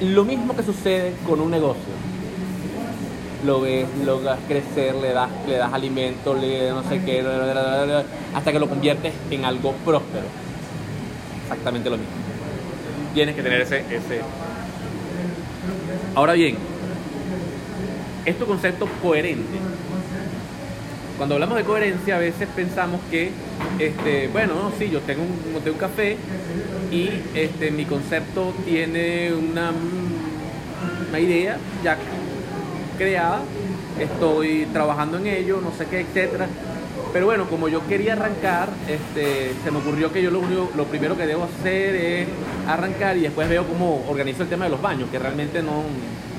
[0.00, 1.98] lo mismo que sucede con un negocio
[3.44, 7.24] lo ves, lo ves crecer, le das, le das alimento, le no sé qué,
[8.34, 10.24] hasta que lo conviertes en algo próspero.
[11.44, 12.12] Exactamente lo mismo.
[13.14, 14.20] Tienes que tener ese, ese.
[16.14, 16.56] Ahora bien,
[18.24, 19.58] es tu concepto coherente.
[21.18, 23.32] Cuando hablamos de coherencia, a veces pensamos que
[23.80, 26.16] este, bueno, no, sí, yo tengo un, monté un café
[26.92, 29.72] y este, mi concepto tiene una,
[31.08, 31.98] una idea ya
[32.96, 33.40] creada,
[33.98, 36.46] estoy trabajando en ello, no sé qué, etcétera.
[37.12, 41.26] Pero bueno, como yo quería arrancar, este, se me ocurrió que yo lo, primero que
[41.26, 42.28] debo hacer es
[42.68, 45.82] arrancar y después veo cómo organizo el tema de los baños, que realmente no,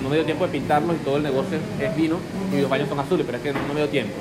[0.02, 2.18] no me dio tiempo de pintarlos y todo el negocio es vino
[2.54, 4.14] y los baños son azules, pero es que no me dio tiempo.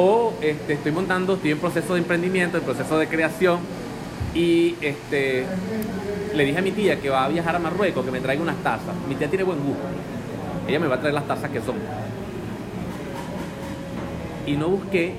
[0.00, 3.58] O este, estoy montando, estoy en proceso de emprendimiento, en proceso de creación
[4.32, 5.44] y este,
[6.32, 8.62] le dije a mi tía que va a viajar a Marruecos que me traiga unas
[8.62, 8.94] tazas.
[9.08, 9.82] Mi tía tiene buen gusto.
[10.68, 11.74] Ella me va a traer las tazas que son.
[14.46, 15.14] Y no busqué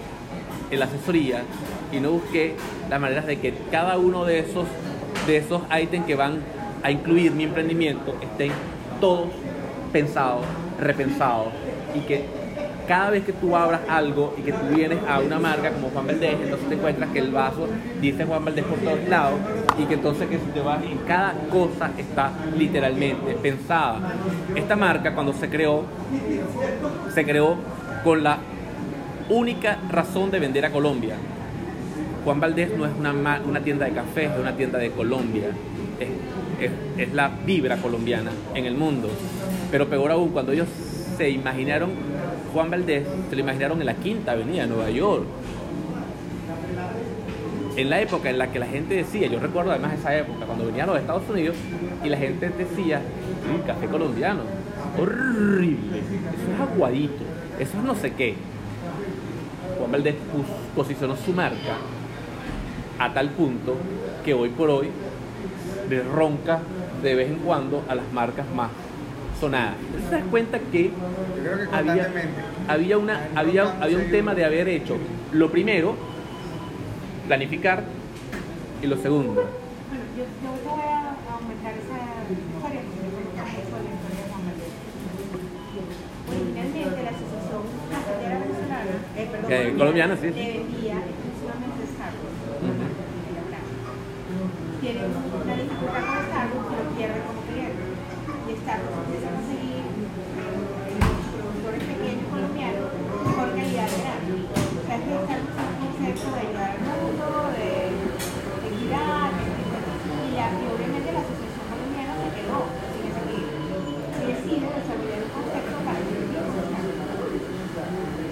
[0.71, 1.43] la asesoría
[1.91, 2.55] y no busqué
[2.89, 4.65] las maneras de que cada uno de esos,
[5.27, 6.39] de esos ítems que van
[6.83, 8.53] a incluir mi emprendimiento estén
[9.01, 9.27] todos
[9.91, 10.45] pensados,
[10.79, 11.49] repensados
[11.93, 12.38] y que
[12.89, 16.07] cada vez que tú abras algo y que tú vienes a una marca como Juan
[16.07, 17.67] Valdés, entonces te encuentras que el vaso
[18.01, 19.39] dice Juan Valdés por todos lados
[19.77, 23.99] y que entonces que si te vas en cada cosa está literalmente pensada.
[24.55, 25.83] Esta marca cuando se creó,
[27.13, 27.57] se creó
[28.03, 28.39] con la
[29.29, 31.13] única razón de vender a Colombia.
[32.25, 33.13] Juan Valdés no es una,
[33.47, 35.45] una tienda de café, es una tienda de Colombia.
[35.99, 36.07] Es,
[36.59, 36.71] es-
[37.07, 39.09] es la vibra colombiana en el mundo.
[39.71, 40.67] Pero peor aún, cuando ellos
[41.17, 41.91] se imaginaron
[42.53, 45.23] Juan Valdés, se lo imaginaron en la Quinta Avenida de Nueva York.
[47.75, 50.65] En la época en la que la gente decía, yo recuerdo además esa época, cuando
[50.65, 51.55] venían los Estados Unidos
[52.03, 54.41] y la gente decía, "Sí, café colombiano,
[54.97, 57.23] horrible, eso es aguadito,
[57.59, 58.35] eso es no sé qué.
[59.77, 60.15] Juan Valdés
[60.75, 61.77] posicionó su marca
[62.97, 63.77] a tal punto
[64.25, 64.89] que hoy por hoy
[65.89, 66.59] le ronca
[67.01, 68.69] de vez en cuando a las marcas más
[69.39, 69.75] sonadas.
[69.85, 70.91] Entonces te das cuenta que Yo
[71.43, 72.11] creo que había,
[72.67, 74.97] había, una, había, había un tema de haber hecho
[75.31, 75.95] lo primero,
[77.27, 77.83] planificar,
[78.81, 80.23] y lo segundo, Bueno, yo,
[80.63, 81.99] voy a aumentar esa
[82.31, 84.73] historia porque me gusta mucho la historia de Juan Valdés.
[86.29, 87.61] Originalmente la Asociación
[88.23, 90.27] Venezolana, eh, perdón, Eh, colombiana, sí.
[90.31, 92.39] vendía exclusivamente Starbucks.
[92.63, 93.59] En la.
[94.79, 97.38] Tiene una dificultad con Starbucks que lo
[98.69, 99.09] pierde como cliente.
[99.09, 102.85] Y Starbucks empieza a conseguir eh, los productores pequeños colombianos
[103.25, 104.33] mejor calidad de grano.
[104.49, 107.25] O sea, que Starbucks es un concepto de ayudar al mundo,
[107.57, 112.57] de de equidad, y, obviamente la Asociación Colombiana se quedó
[112.93, 113.75] sin ese equilibrio.
[113.89, 116.13] Y decide desarrollar un concepto para que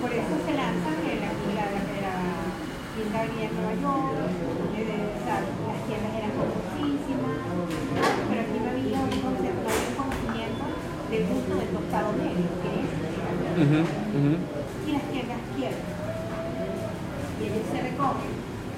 [0.01, 2.15] Por eso se lanzan en la, en la, en la
[2.97, 4.37] Quinta Avenida de Nueva York,
[4.77, 7.37] las tiendas eran famosísimas,
[8.29, 10.65] pero aquí no había un concepto, no había un conocimiento
[11.09, 12.91] del gusto del tostado medio, que es
[13.57, 14.33] Ujú, ujú.
[14.87, 15.87] y las tiendas quiebran.
[17.37, 18.33] Y ellos se recogen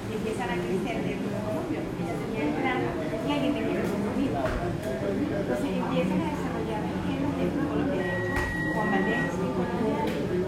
[0.08, 3.62] y empiezan a crecer dentro de Colombia, porque ya tenían el plan y alguien te
[3.66, 4.30] quiere consumir.
[4.30, 8.00] Entonces empiezan a desarrollar las tiendas dentro de Colombia.
[8.00, 8.32] De hecho,
[8.70, 9.98] Juan Valdés y Colombia,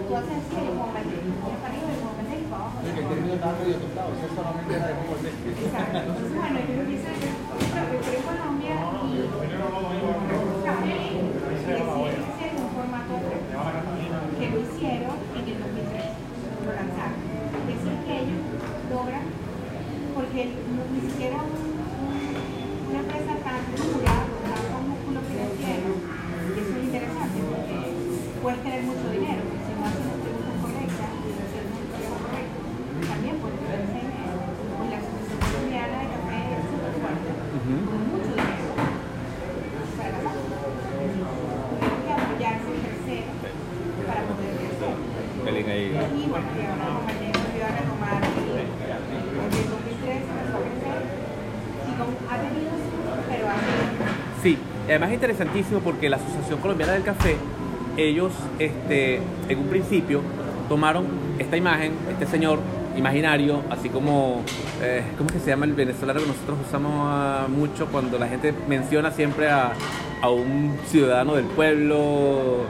[0.06, 2.76] tú haces así, hay Juan Valdés, y para arriba y Juan Valdés y para abajo.
[2.82, 5.34] El término estaba medio tostado, o sea, solamente era de Juan Valdés.
[5.42, 5.98] Exacto.
[5.98, 7.32] Entonces, bueno, yo empiezo a decir,
[7.72, 9.28] pero yo quiero Colombia y
[10.64, 13.36] café, y decidieron hacer un formato de
[14.38, 16.02] que lo hicieron en el 2003,
[16.66, 17.20] lo lanzaron.
[17.22, 18.42] Es decir, que ellos
[18.90, 19.24] logran,
[20.32, 21.76] no- ni siquiera un-
[22.88, 27.76] una empresa tan dura, con tanto músculo financiero, y eso es interesante porque
[28.40, 31.68] puedes tener mucho dinero, pero si no haces las preguntas correctas y no haces las
[31.68, 32.64] preguntas correctas,
[33.12, 34.36] también puedes tener ese dinero.
[34.40, 37.74] Y la Asociación Colombiana de Café es súper fuerte, Ujú.
[37.92, 40.36] con mucho dinero para la paz.
[41.12, 43.36] Tuvieron que apoyarse en terceros
[44.08, 44.96] para poder crecer.
[45.44, 45.86] Pelín ahí.
[45.92, 50.62] Y bueno, y ahora Juan Valdés volvió a retomar y desde el 2003 empezó a
[50.62, 53.90] crecer y con, ha tenido sus, pero ha tenido
[54.42, 57.36] Sí, y además es interesantísimo porque la Asociación Colombiana del Café,
[57.96, 60.20] ellos este, en un principio
[60.68, 61.06] tomaron
[61.38, 62.58] esta imagen, este señor
[62.96, 64.42] imaginario, así como,
[64.82, 68.52] eh, ¿cómo que se llama el venezolano que nosotros usamos ah, mucho cuando la gente
[68.68, 69.72] menciona siempre a,
[70.20, 72.66] a un ciudadano del pueblo?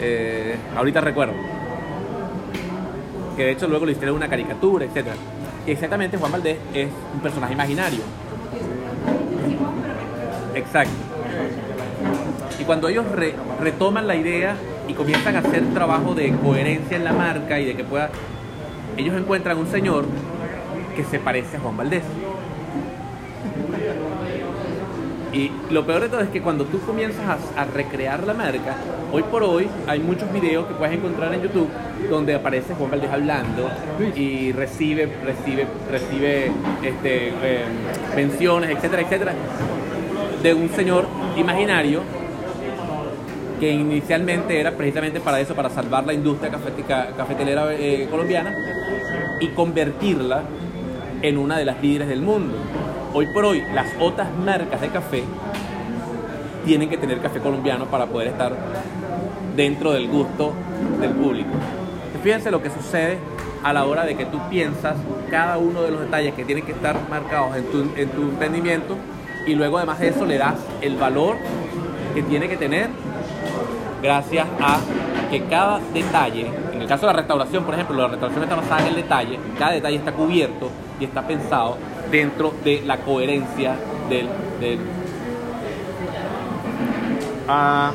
[0.00, 1.34] Eh, ahorita recuerdo.
[3.36, 5.08] Que de hecho luego le hicieron una caricatura, etc.
[5.66, 8.00] Exactamente Juan Valdés es un personaje imaginario.
[10.54, 11.13] Exacto.
[12.58, 14.56] Y cuando ellos re- retoman la idea
[14.88, 18.10] y comienzan a hacer trabajo de coherencia en la marca y de que pueda,
[18.96, 20.04] ellos encuentran un señor
[20.94, 22.04] que se parece a Juan Valdés.
[25.32, 28.76] Y lo peor de todo es que cuando tú comienzas a, recrear la marca,
[29.12, 31.68] hoy por hoy hay muchos videos que puedes encontrar en YouTube
[32.08, 33.68] donde aparece Juan Valdez hablando
[34.14, 36.52] y recibe, recibe, recibe
[36.84, 37.64] este, eh,
[38.14, 39.32] menciones, etcétera, etcétera,
[40.40, 42.02] de un señor imaginario
[43.60, 48.54] que inicialmente era precisamente para eso, para salvar la industria cafetica- cafetelera eh, colombiana
[49.40, 50.42] y convertirla
[51.22, 52.54] en una de las líderes del mundo.
[53.12, 55.22] Hoy por hoy, las otras marcas de café
[56.64, 58.52] tienen que tener café colombiano para poder estar
[59.56, 60.52] dentro del gusto
[61.00, 61.50] del público.
[62.22, 63.18] Fíjense lo que sucede
[63.62, 64.94] a la hora de que tú piensas
[65.30, 68.96] cada uno de los detalles que tienen que estar marcados en tu, en tu emprendimiento
[69.46, 71.36] y luego además de eso le das el valor
[72.14, 72.88] que tiene que tener
[74.04, 74.78] gracias a
[75.30, 78.82] que cada detalle, en el caso de la restauración, por ejemplo, la restauración está basada
[78.82, 81.78] en el detalle, cada detalle está cubierto y está pensado
[82.10, 83.74] dentro de la coherencia
[84.10, 84.28] del...
[87.48, 87.92] Ah,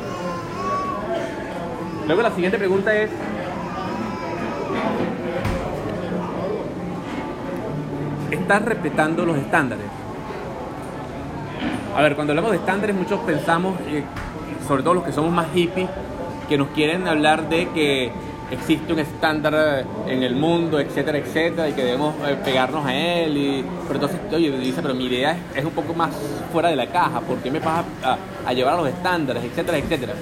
[2.06, 3.10] luego la siguiente pregunta es,
[8.32, 9.86] ¿estás respetando los estándares?
[11.96, 14.02] A ver, cuando hablamos de estándares, muchos pensamos, eh,
[14.70, 15.88] sobre todo los que somos más hippies,
[16.48, 18.12] que nos quieren hablar de que
[18.52, 23.36] existe un estándar en el mundo, etcétera, etcétera, y que debemos eh, pegarnos a él.
[23.36, 26.10] Y, pero entonces, oye, dice, pero mi idea es, un poco más
[26.52, 29.78] fuera de la caja, ¿por qué me vas a- a llevar a los estándares, etcétera,
[29.78, 30.12] etcétera?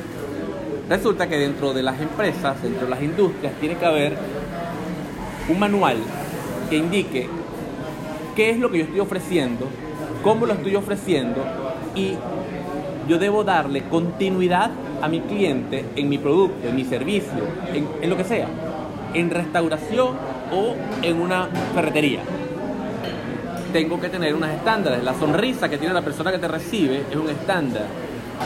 [0.89, 4.17] Resulta que dentro de las empresas, dentro de las industrias, tiene que haber
[5.47, 5.99] un manual
[6.71, 7.29] que indique
[8.35, 9.67] qué es lo que yo estoy ofreciendo,
[10.25, 11.45] cómo lo estoy ofreciendo
[11.95, 12.15] y
[13.09, 17.43] yo debo darle continuidad a mi cliente en mi producto, en mi servicio,
[17.73, 18.47] en, lo que sea,
[19.15, 20.17] en restauración
[20.53, 22.21] o en una ferretería.
[23.73, 25.03] Tengo que tener unos estándares.
[25.03, 27.87] La sonrisa que tiene la persona que te recibe es un estándar.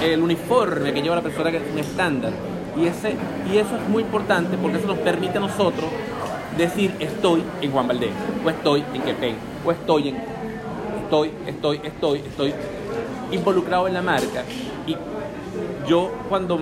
[0.02, 2.32] El uniforme que lleva la persona es un estándar.
[2.80, 3.14] Y, ese,
[3.52, 5.90] y eso es muy importante porque eso nos permite a nosotros
[6.56, 8.10] decir estoy en Juan Valdés,
[8.44, 10.16] o estoy en Quepén, o estoy en
[11.12, 12.54] estoy, estoy, estoy, estoy
[13.32, 14.44] involucrado en la marca.
[14.86, 14.96] Y
[15.88, 16.58] yo cuando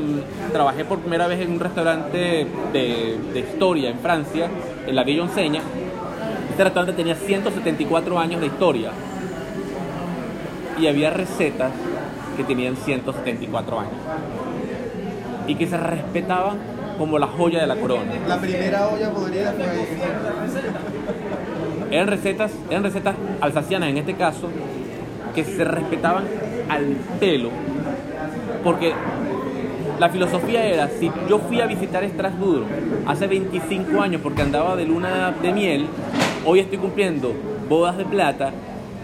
[0.52, 4.48] trabajé por primera vez en un restaurante de, de historia en Francia,
[4.86, 5.62] en la Villa Enseña,
[6.50, 8.90] este restaurante tenía 174 años de historia.
[10.78, 11.72] Y había recetas
[12.36, 13.92] que tenían 174 años.
[15.46, 16.58] Y que se respetaban
[16.98, 18.12] como la joya de la corona.
[18.28, 19.86] La primera olla ahí.
[21.90, 24.48] Eran recetas, eran recetas alsacianas en este caso,
[25.34, 26.24] que se respetaban
[26.70, 27.50] al pelo,
[28.62, 28.92] porque
[29.98, 32.64] la filosofía era, si yo fui a visitar Estrasburgo
[33.06, 35.86] hace 25 años porque andaba de luna de miel,
[36.46, 37.34] hoy estoy cumpliendo
[37.68, 38.52] bodas de plata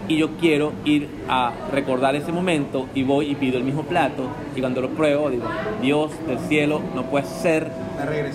[0.07, 4.23] y yo quiero ir a recordar ese momento y voy y pido el mismo plato
[4.55, 5.45] y cuando lo pruebo digo,
[5.81, 7.69] Dios del cielo, no puede ser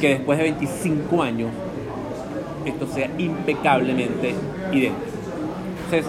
[0.01, 1.51] que después de 25 años
[2.65, 4.35] esto sea impecablemente
[4.71, 5.13] idéntico.
[5.87, 6.07] Entonces,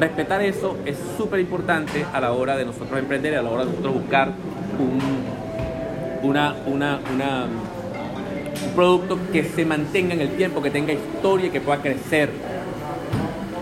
[0.00, 3.70] respetar eso es súper importante a la hora de nosotros emprender, a la hora de
[3.70, 4.32] nosotros buscar
[4.78, 6.98] un, una, una,
[8.66, 12.30] un producto que se mantenga en el tiempo, que tenga historia y que pueda crecer.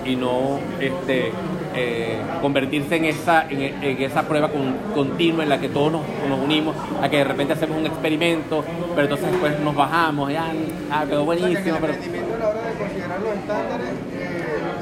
[0.05, 1.33] Y no este,
[1.75, 3.61] eh, convertirse en esa, en,
[4.03, 7.53] esa prueba con- continua en la que todos nos, nos unimos, a que de repente
[7.53, 10.51] hacemos un experimento, pero entonces después nos bajamos, ya,
[10.91, 11.79] ah, quedó O sea, que en el buenísimo,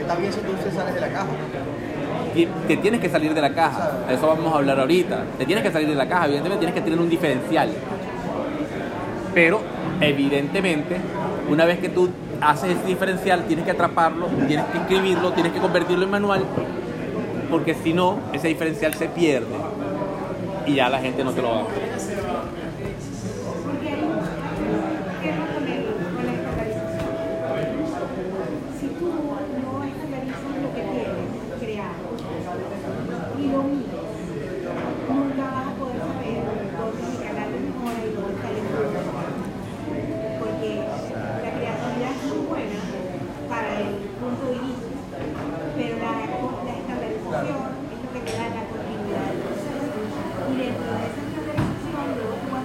[0.07, 1.27] está bien si tú te sales de la caja.
[2.69, 5.65] te tienes que salir de la caja, de eso vamos a hablar ahorita, te tienes
[5.65, 7.71] que salir de la caja, evidentemente tienes que tener un diferencial,
[9.35, 9.61] pero
[10.01, 10.97] evidentemente
[11.51, 12.09] una vez que tú
[12.41, 16.45] haces ese diferencial tienes que atraparlo, tienes que escribirlo, tienes que convertirlo en manual,
[17.51, 19.47] porque si no, ese diferencial se pierde
[20.67, 21.65] y ya la gente no te lo va a
[23.65, 23.95] Porque hay
[25.23, 27.11] ¿qué va con el- con la estandarización?
[28.79, 29.13] Si tú no
[29.85, 31.07] estandarizas lo que tienes
[31.61, 32.07] creado
[33.39, 34.03] y lo mides,
[35.09, 36.39] nunca vas a poder saber
[36.77, 39.11] dónde es el canal de mejora y dónde está el improvement.
[40.41, 42.81] Porque la creatividad es muy buena
[43.49, 43.89] para el
[44.19, 44.91] punto de inicio,
[45.77, 46.13] pero la,
[46.67, 47.61] la estandarización
[47.93, 49.99] es lo que te da la continuidad del proceso.
[50.51, 52.65] Y dentro de esa estandarización, luego tú vas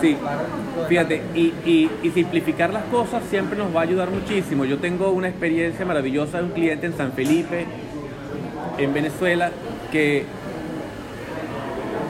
[0.00, 0.16] Sí,
[0.88, 4.64] fíjate, y, simplificar las cosas siempre nos va a ayudar muchísimo.
[4.64, 7.66] Yo tengo una experiencia maravillosa de un cliente en San Felipe,
[8.78, 9.50] en Venezuela,
[9.90, 10.24] que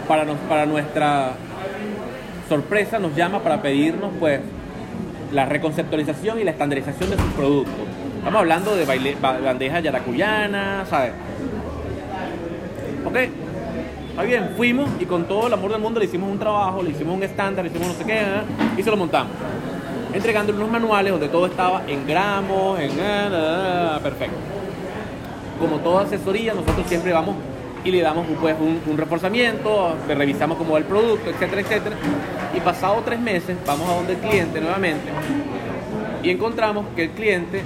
[0.08, 1.32] para, nuestra
[2.48, 4.40] sorpresa nos llama para pedirnos pues
[5.32, 7.74] la reconceptualización y la estandarización de sus productos.
[8.18, 11.12] Estamos hablando de baile, ba- bandeja yaracuyana, ¿sabes?
[13.04, 13.16] Ok,
[14.10, 16.90] Está bien, fuimos y con todo el amor del mundo le hicimos un trabajo, le
[16.90, 18.42] hicimos un estándar, le hicimos no sé qué, ¿eh?
[18.76, 19.32] y se lo montamos.
[20.12, 22.90] Entregándole unos manuales donde todo estaba en gramos, en...
[23.00, 24.36] ah, ah, perfecto.
[25.60, 27.36] Como toda asesoría, nosotros siempre vamos
[27.84, 31.96] y le damos pues, un, un reforzamiento, le revisamos cómo va el producto, etcétera, etcétera.
[32.54, 35.10] Y pasado tres meses, vamos a donde el cliente nuevamente
[36.22, 37.62] y encontramos que el cliente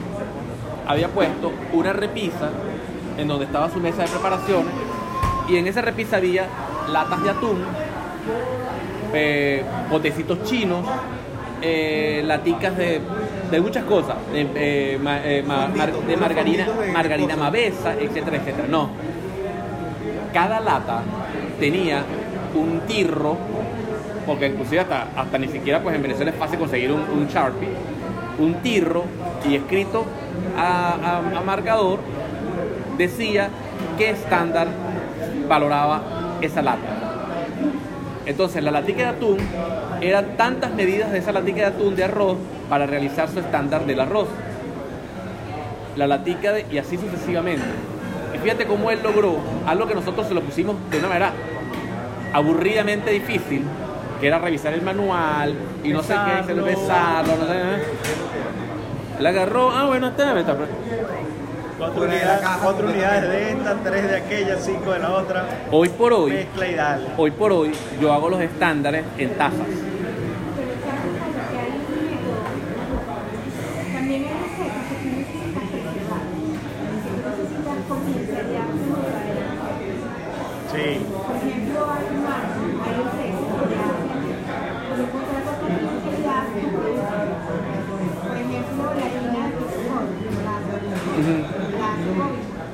[0.86, 2.50] había puesto una repisa
[3.16, 4.89] en donde estaba su mesa de preparaciones
[5.50, 6.46] y en esa repisa había
[6.88, 7.58] latas de atún,
[9.12, 10.84] eh, potecitos chinos,
[11.62, 13.00] eh, laticas de,
[13.50, 18.68] de muchas cosas, de, eh, ma- eh, ma- mar- de margarina, margarina mavesa, etcétera, etcétera.
[18.68, 18.90] No,
[20.32, 21.02] cada lata
[21.58, 22.02] tenía
[22.54, 23.36] un tirro,
[24.26, 27.68] porque inclusive hasta, hasta ni siquiera pues en Venezuela es fácil conseguir un, un Sharpie,
[28.38, 29.04] un tirro
[29.48, 30.04] y escrito
[30.56, 31.98] a, a- a marcador
[32.96, 33.48] decía
[33.98, 34.68] qué estándar
[35.50, 36.00] valoraba
[36.40, 36.78] esa lata.
[38.24, 39.38] Entonces la latica de atún
[40.00, 42.38] eran tantas medidas de esa latica de atún de arroz
[42.70, 44.28] para realizar su estándar del arroz.
[45.96, 47.66] La latica de, y así sucesivamente.
[48.32, 51.32] Y fíjate cómo él logró algo que nosotros se lo pusimos de una manera
[52.32, 53.64] aburridamente difícil,
[54.20, 56.14] que era revisar el manual y no sé
[56.46, 57.54] qué, besarlo, no sé.
[57.54, 57.82] ¿eh?
[59.18, 60.56] Él agarró, ah bueno, está, está,
[61.80, 65.46] Cuatro unidades, cuatro unidades de esta, tres de aquella, cinco de la otra.
[65.72, 67.06] Hoy por hoy, Mezcla y dale.
[67.16, 69.56] hoy por hoy, yo hago los estándares en tazas.
[69.56, 69.70] Pero
[70.84, 71.40] ¿sabes algo?
[71.50, 72.44] Que hay un método.
[73.94, 76.20] También hay recetas que tú necesitas preservar.
[77.00, 78.68] Que tú necesitas confidencialidad
[80.70, 80.86] Sí.
[81.00, 84.20] Por ejemplo, hay un marco, hay empresas que hacen
[85.00, 87.56] un contrato de confidencialidad con productos.
[88.20, 90.06] Por ejemplo, la harina de frijol,
[90.44, 92.28] la la soja,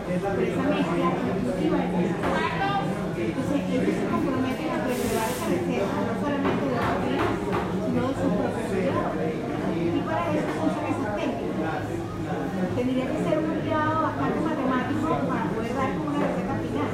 [0.07, 2.77] pero esa mezcla es exclusiva de Coca-Cola.
[3.17, 7.27] Entonces, ellos se comprometen a preservar esa receta no solamente de la harina,
[7.81, 9.13] sino de sus propios cuidados.
[9.17, 11.81] Y para eso se usan esas técnicas.
[12.77, 16.91] Tendría que ser un empleado bastante matemático para poder dar como una receta final.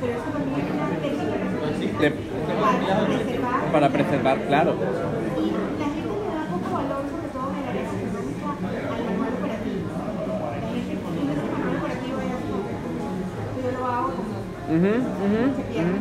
[0.00, 3.72] Pero eso también es una técnica que se utiliza De- para preservar.
[3.72, 4.74] para preservar, claro.
[4.74, 9.88] Y la gente le da poco valor, sobre todo en el área al manual operativo.
[10.54, 12.36] La gente que tiene ese manual operativo ya
[13.64, 14.34] yo lo hago como
[15.56, 15.98] se pierde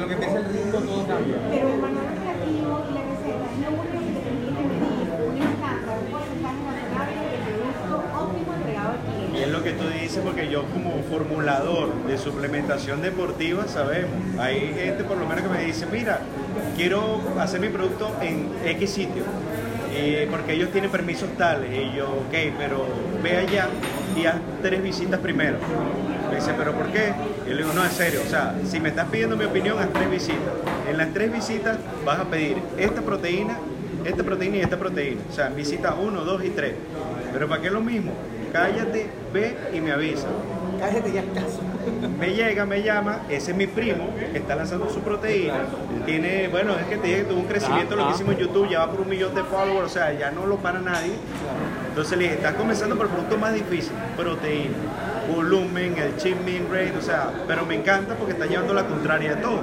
[0.00, 1.36] lo que empieza el ritmo todo cambia.
[1.50, 5.36] Pero el manual operativo y la receta es lo único que te permite medir un
[5.36, 9.42] estándar, un porcentaje razonable del producto óptimo entregado al Y cliente.
[9.44, 15.18] es lo tú dices, porque yo como formulador de suplementación deportiva, sabemos, hay gente por
[15.18, 16.20] lo menos que me dice, mira,
[16.76, 19.22] quiero hacer mi producto en X sitio,
[19.92, 22.86] eh, porque ellos tienen permisos tales, y yo, ok, pero
[23.22, 23.68] ve allá
[24.16, 25.58] y haz tres visitas primero.
[26.28, 27.12] Me dice, pero ¿por qué?
[27.46, 29.92] Yo le digo, no, en serio, o sea, si me estás pidiendo mi opinión, haz
[29.92, 30.54] tres visitas.
[30.88, 33.58] En las tres visitas vas a pedir esta proteína,
[34.04, 35.20] esta proteína y esta proteína.
[35.28, 36.74] O sea, visita 1, 2 y 3.
[37.32, 38.12] Pero ¿para qué es lo mismo?
[38.52, 40.26] Cállate, ve y me avisa.
[40.78, 41.60] Cállate ya caso.
[42.18, 45.66] Me llega, me llama, ese es mi primo que está lanzando su proteína.
[46.04, 48.68] Tiene, bueno, es que te dije que tuvo un crecimiento, lo que hicimos en YouTube,
[48.68, 51.12] ya va por un millón de followers, o sea, ya no lo para nadie.
[51.88, 54.76] Entonces le dije, estás comenzando por el producto más difícil, proteína,
[55.34, 59.36] volumen, el chip mean rate, o sea, pero me encanta porque está llevando la contraria
[59.36, 59.62] de todo.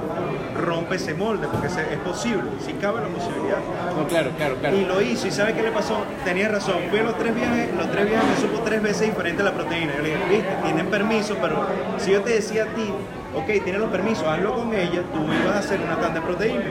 [0.58, 3.58] Rompe ese molde, porque se- es posible, si cabe la posibilidad.
[3.96, 4.76] No, claro, claro, claro.
[4.76, 5.98] Y lo hizo, y ¿sabe qué le pasó?
[6.24, 9.42] Tenía razón, fui a los tres viajes, los tres viajes me supo tres veces diferente
[9.42, 9.92] la proteína.
[9.96, 11.64] Yo le dije, viste, tienen permiso, pero
[11.98, 12.92] si yo te decía a ti,
[13.34, 16.64] ok, tienes los permisos, hazlo con ella, tú ibas a hacer una tanda de proteína.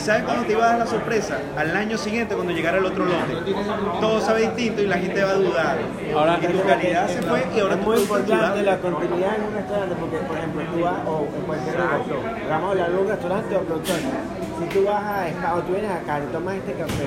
[0.00, 1.36] ¿Y sabes cuándo te iba a dar la sorpresa?
[1.58, 3.52] Al año siguiente, cuando llegara el otro lote.
[4.00, 5.76] Todo sabe distinto y la gente va a dudar.
[6.16, 9.52] Ahora- y tu calidad se fue y ahora es muy importante la continuidad en un
[9.54, 12.16] restaurante porque, por ejemplo, tú vas, o en cualquier negocio,
[12.48, 13.96] vamos a hablar de un restaurante o productor.
[14.60, 17.04] Si tú vas a o tú vienes acá y tomas este café,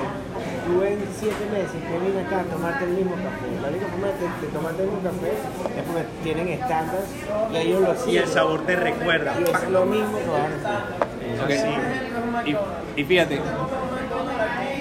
[0.66, 3.46] tú en siete meses que vienes acá a tomarte el mismo café.
[3.60, 7.06] La única forma de, de tomarte el mismo café es porque tienen estándares
[7.52, 8.22] y ellos lo Y siguen.
[8.22, 9.34] el sabor te recuerda.
[9.38, 11.04] Y es lo mismo que vas a hacer.
[11.42, 11.50] Ok.
[11.50, 12.03] Así.
[12.46, 12.56] Y,
[13.00, 13.42] y fíjate, aquí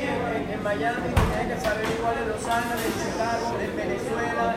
[0.02, 0.98] en, en Miami,
[1.38, 4.56] tienes que saber igual en Los Ángeles, en Chicago, en Venezuela.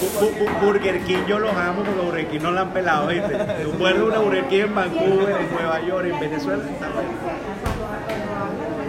[0.00, 3.06] Bu- bu- bu- Burger King yo los amo porque Burger King no la han pelado,
[3.08, 3.34] ¿viste?
[3.64, 6.62] Tú puedes una Burger King en Vancouver, en Nueva York, en Venezuela.
[6.70, 7.08] está bueno.
[7.20, 8.86] Cuando hablo de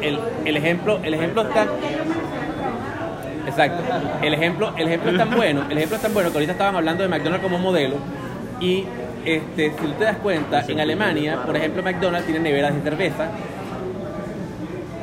[0.00, 1.66] El, el ejemplo, el ejemplo está.
[3.46, 3.82] Exacto.
[4.22, 6.76] El ejemplo, el ejemplo es tan bueno, el ejemplo es tan bueno que ahorita estaban
[6.76, 7.96] hablando de McDonald's como modelo
[8.60, 8.84] y
[9.24, 13.28] este, si tú te das cuenta, en Alemania, por ejemplo, McDonald's tiene neveras de cerveza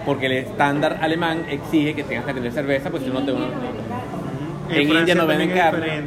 [0.06, 3.48] porque el estándar alemán exige que tengas que tener cerveza, pues si no te uno-
[4.70, 6.02] En India no venden carne.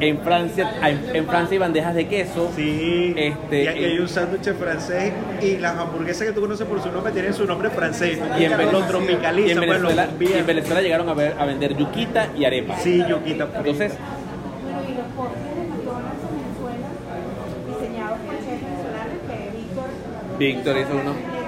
[0.00, 2.50] En Francia, hay, en Francia hay bandejas de queso.
[2.56, 6.82] Sí, Este, y hay, hay un sándwich francés y las hamburguesas que tú conoces por
[6.82, 8.18] su nombre tienen su nombre francés.
[8.38, 10.46] Y en, lo Venezuela, y en pues, lo Venezuela, y en.
[10.46, 12.78] Venezuela llegaron a, ver- a vender yuquita y arepa.
[12.78, 13.46] Sí, yuquita.
[13.46, 13.58] frita.
[13.58, 13.92] Entonces,
[14.62, 16.88] Bueno, y los postres de McDonald's en Venezuela,
[17.68, 20.38] diseñados por chefs venezolanos, que Víctor...
[20.38, 21.39] Víctor hizo uno.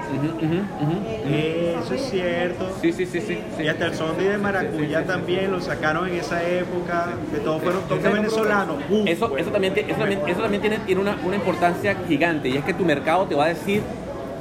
[1.81, 2.69] Eso es cierto.
[2.81, 3.39] Sí, sí, sí, sí.
[3.61, 7.81] Y hasta el zombie de maracuyá también lo sacaron en esa época, que todos fueron
[7.83, 8.77] toques venezolanos.
[8.89, 12.57] Uh, Eso, eso también, eso también, eso también tiene, tiene una, una importancia gigante y
[12.57, 13.81] es que tu mercado te va a decir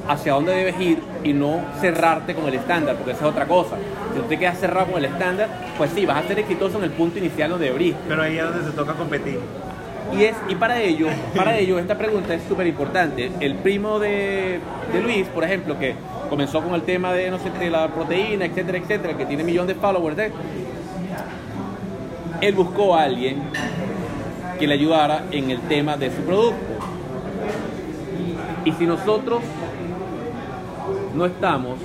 [0.09, 3.77] hacia dónde debes ir y no cerrarte con el estándar, porque esa es otra cosa.
[4.15, 5.49] Si tú te quedas cerrado con el estándar,
[5.79, 7.95] pues sí, vas a ser exitoso en el punto inicial donde abrís.
[8.09, 9.39] Pero ahí es donde te toca competir.
[10.17, 13.31] Y, es, y para ello, para ello esta pregunta es súper importante.
[13.41, 14.61] El primo de,
[14.93, 15.95] de Luis, por ejemplo, que
[16.29, 19.67] comenzó con el tema de, no sé, de la proteína, etcétera, etcétera, que tiene millón
[19.67, 20.33] de followers,
[22.41, 23.43] él buscó a alguien
[24.59, 26.59] que le ayudara en el tema de su producto.
[28.65, 29.43] Y si nosotros
[31.15, 31.79] no estamos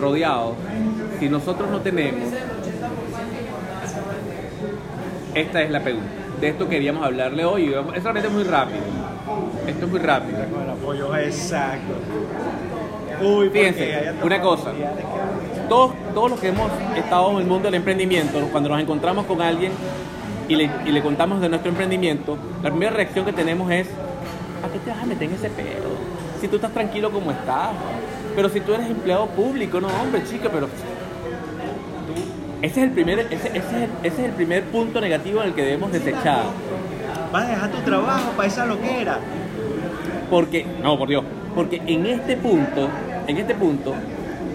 [0.00, 0.54] rodeados,
[1.18, 2.32] si nosotros no tenemos,
[5.34, 6.21] esta es la pregunta.
[6.42, 7.72] De esto queríamos hablarle hoy.
[7.94, 8.80] Es realmente muy rápido.
[9.64, 10.38] Esto es muy rápido.
[10.50, 11.94] Con el apoyo exacto.
[13.20, 14.72] Uy, porque Fíjense, una cosa.
[15.68, 19.40] Todos, todos los que hemos estado en el mundo del emprendimiento, cuando nos encontramos con
[19.40, 19.70] alguien
[20.48, 24.72] y le, y le contamos de nuestro emprendimiento, la primera reacción que tenemos es, ¿a
[24.72, 25.90] qué te vas a meter en ese pedo?
[26.40, 27.70] Si tú estás tranquilo como estás.
[28.34, 30.68] Pero si tú eres empleado público, no, hombre, chica, pero...
[32.62, 35.48] Ese es el primer, ese, ese es el, ese es el primer punto negativo en
[35.48, 36.44] el que debemos desechar.
[37.32, 39.18] Vas a dejar tu trabajo para esa loquera.
[40.30, 41.24] Porque, no, por Dios,
[41.56, 42.88] porque en este punto,
[43.26, 43.94] en este punto,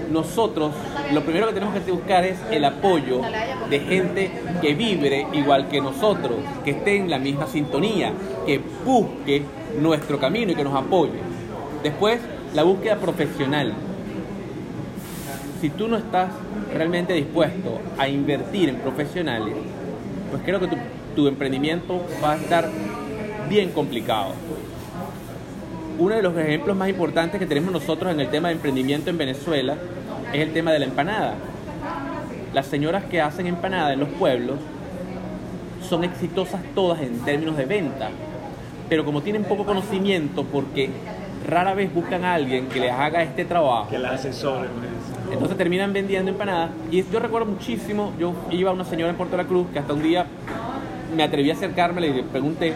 [0.09, 0.71] nosotros
[1.13, 3.21] lo primero que tenemos que buscar es el apoyo
[3.69, 4.31] de gente
[4.61, 8.13] que vibre igual que nosotros, que esté en la misma sintonía,
[8.45, 9.43] que busque
[9.81, 11.19] nuestro camino y que nos apoye.
[11.83, 12.21] Después,
[12.53, 13.73] la búsqueda profesional.
[15.61, 16.29] Si tú no estás
[16.71, 19.55] realmente dispuesto a invertir en profesionales,
[20.29, 20.67] pues creo que
[21.15, 22.69] tu, emprendimiento va a estar
[23.49, 24.33] bien complicado.
[25.97, 29.17] Uno de los ejemplos más importantes que tenemos nosotros en el tema de emprendimiento en
[29.17, 29.75] Venezuela
[30.31, 31.33] es el tema de la empanada.
[32.53, 34.59] Las señoras que hacen empanada en los pueblos
[35.89, 38.09] son exitosas todas en términos de venta,
[38.89, 40.91] pero como tienen poco conocimiento porque
[41.47, 44.69] rara vez buscan a alguien que les haga este trabajo, Que las asesores.
[45.31, 46.71] Entonces terminan vendiendo empanadas.
[46.91, 49.93] Y yo recuerdo muchísimo, yo iba a una señora en Puerto La Cruz que hasta
[49.93, 50.25] un día
[51.15, 52.73] me atreví a acercarme y le pregunté.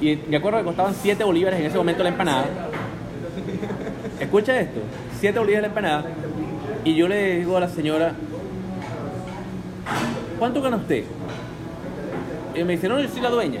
[0.00, 2.46] Y me acuerdo que costaban 7 bolívares en ese momento la empanada.
[4.20, 4.80] Escucha esto,
[5.20, 6.04] 7 bolívares la empanada.
[6.84, 8.12] Y yo le digo a la señora,
[10.38, 11.04] ¿cuánto gana usted?
[12.54, 13.60] Y me dice, no, yo soy la dueña.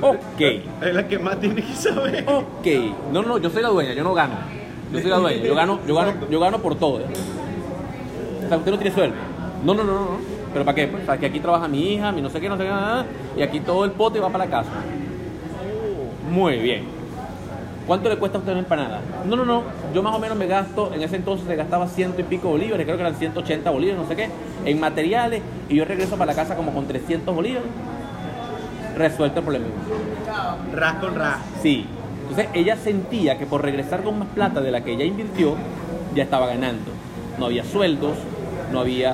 [0.00, 0.40] Ok.
[0.82, 2.24] Es la que más tiene que saber.
[2.28, 2.66] Ok,
[3.12, 4.34] no, no, yo soy la dueña, yo no gano.
[4.92, 7.00] Yo soy la dueña, yo gano, yo gano, yo gano por todo.
[7.00, 7.04] ¿eh?
[8.44, 9.16] O sea, usted no tiene sueldo.
[9.64, 10.34] No, no, no, no.
[10.52, 10.86] ¿Pero para qué?
[10.86, 13.06] Pues para que aquí trabaja mi hija, mi no sé qué, no sé qué, nada,
[13.36, 14.70] y aquí todo el pote va para la casa.
[16.30, 16.84] Muy bien.
[17.86, 19.00] ¿Cuánto le cuesta a usted una empanada?
[19.26, 19.62] No, no, no.
[19.92, 22.86] Yo más o menos me gasto, en ese entonces se gastaba ciento y pico bolívares,
[22.86, 24.30] creo que eran 180 bolívares, no sé qué,
[24.64, 27.68] en materiales, y yo regreso para la casa como con 300 bolívares.
[28.96, 29.66] Resuelto el problema.
[30.72, 31.38] Ras con ras.
[31.62, 31.84] Sí.
[32.28, 35.54] Entonces ella sentía que por regresar con más plata de la que ella invirtió,
[36.14, 36.90] ya estaba ganando.
[37.38, 38.16] No había sueldos,
[38.72, 39.12] no había...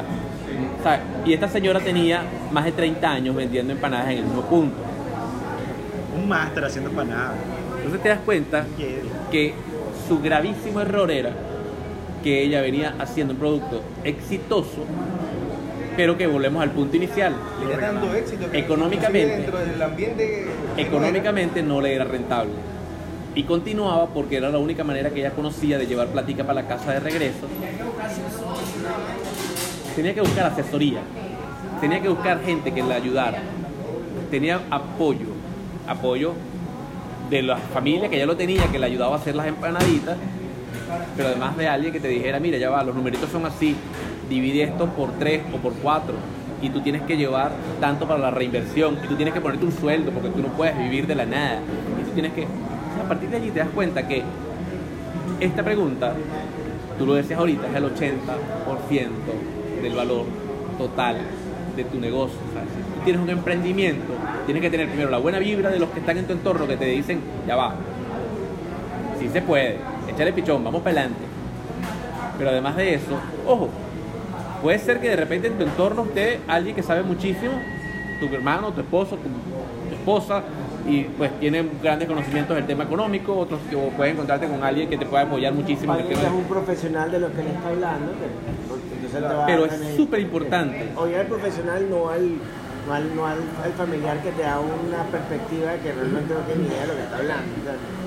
[0.79, 4.43] o sea, y esta señora tenía más de 30 años vendiendo empanadas en el mismo
[4.43, 4.77] punto.
[6.17, 7.35] un máster haciendo empanadas.
[7.77, 8.67] Entonces te das cuenta
[9.31, 9.55] que
[10.09, 11.31] su gravísimo error era
[12.23, 14.85] que ella venía haciendo un producto exitoso,
[15.97, 17.35] pero que volvemos al punto inicial.
[17.59, 19.37] Tenía tanto éxito Económicamente.
[19.37, 20.47] dentro del ambiente
[20.77, 22.53] Económicamente no le era rentable.
[23.41, 26.69] Y continuaba porque era la única manera que ella conocía de llevar platica para la
[26.69, 27.47] casa de regreso.
[29.97, 31.01] Tenía que buscar asesoría,
[31.81, 33.39] tenía que buscar gente que la ayudara,
[34.31, 35.29] tenía apoyo,
[35.89, 36.35] apoyo
[37.31, 40.19] de la familia que ya lo tenía, que le ayudaba a hacer las empanaditas,
[41.17, 43.75] pero además de alguien que te dijera, mira, ya va, los numeritos son así,
[44.29, 46.17] divide esto por tres o por cuatro,
[46.61, 49.73] y tú tienes que llevar tanto para la reinversión, y tú tienes que ponerte un
[49.73, 51.61] sueldo, porque tú no puedes vivir de la nada,
[51.99, 52.47] y tú tienes que,
[53.11, 54.23] partir de allí te das cuenta que
[55.41, 56.15] esta pregunta,
[56.97, 59.09] tú lo decías ahorita, es el 80%
[59.83, 60.27] del valor
[60.79, 61.17] total
[61.75, 62.39] de tu negocio.
[62.39, 64.13] Si tú tienes un emprendimiento,
[64.47, 66.77] tienes que tener primero la buena vibra de los que están en tu entorno que
[66.77, 67.75] te dicen, ya va,
[69.19, 71.25] sí se puede, échale pichón, vamos para adelante.
[72.39, 73.71] Pero además de eso, ojo,
[74.63, 77.55] puede ser que de repente en tu entorno esté alguien que sabe muchísimo,
[78.21, 80.45] tu hermano, tu esposo, tu esposa,
[80.91, 84.99] y pues tienen grandes conocimientos del tema económico, otros que puedes encontrarte con alguien que
[84.99, 85.93] te pueda apoyar muchísimo.
[85.95, 88.13] en el Alguien que es un profesional de lo que le está hablando.
[88.13, 90.89] te va Pero es súper importante.
[90.97, 92.29] Oye al profesional, no al,
[92.87, 96.63] no al, no al, al familiar que te da una perspectiva que realmente no tiene
[96.63, 97.53] ni idea de lo que está hablando.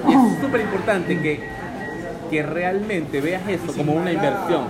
[0.08, 1.40] Y es súper importante que,
[2.30, 4.64] que realmente veas eso como una mala- inversión.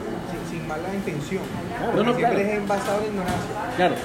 [0.50, 1.42] Sin, sin mala intención.
[1.96, 2.62] No, no, Siempre claro.
[2.62, 3.76] es basado en ignorancia.
[3.78, 3.96] Claro.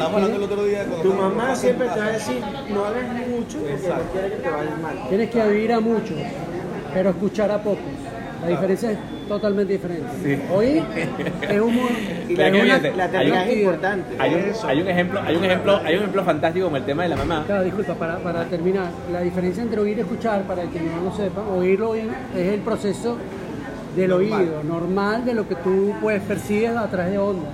[0.00, 0.84] Hablando el otro día.
[1.02, 2.40] Tu mamá siempre te va a decir,
[2.72, 5.08] no hagas mucho porque no quiere que te vaya mal.
[5.08, 6.16] Tienes que oír a muchos,
[6.92, 7.78] pero escuchar a pocos.
[8.42, 10.06] La diferencia es totalmente diferente.
[10.22, 10.38] Sí.
[10.52, 10.82] Oír
[11.48, 11.74] es un
[12.28, 14.16] Y la, una- un- es importante.
[14.18, 14.66] Hay un, Eso.
[14.68, 17.16] hay un ejemplo, hay un ejemplo, hay un ejemplo fantástico como el tema de la
[17.16, 17.44] mamá.
[17.46, 21.04] Claro, disculpa, para, para terminar, la diferencia entre oír y escuchar, para el que no
[21.10, 23.16] lo sepa, oírlo oír es el proceso
[23.96, 27.48] del oído, normal de lo que tú puedes percibir a través de onda.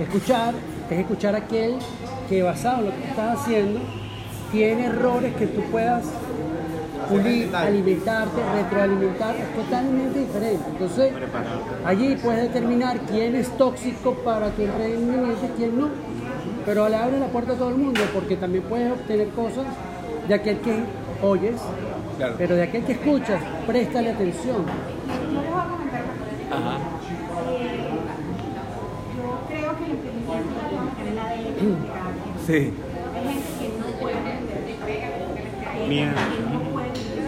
[0.00, 0.54] Escuchar
[0.94, 1.76] es escuchar a aquel
[2.28, 3.80] que basado en lo que estás haciendo,
[4.52, 6.04] tiene errores que tú puedas
[7.08, 10.64] pulir, alimentarte, retroalimentar, es totalmente diferente.
[10.70, 11.12] Entonces,
[11.84, 15.88] allí puedes determinar quién es tóxico para tu emprendimiento y quién no.
[16.64, 19.64] Pero le abre la puerta a todo el mundo porque también puedes obtener cosas
[20.26, 20.72] de aquel que
[21.22, 21.60] oyes,
[22.18, 22.34] Claro.
[22.38, 24.64] pero de aquel que escuchas, préstale atención.
[26.50, 26.78] Ajá.
[27.50, 27.88] Eh,
[29.16, 31.55] yo creo que el emprendimiento de alguna manera es la ADN de cada quien.
[31.66, 32.70] Sí.
[33.10, 36.14] Hay gente que no puede vender, hay Mierda.
[36.14, 37.26] gente que no puede vender.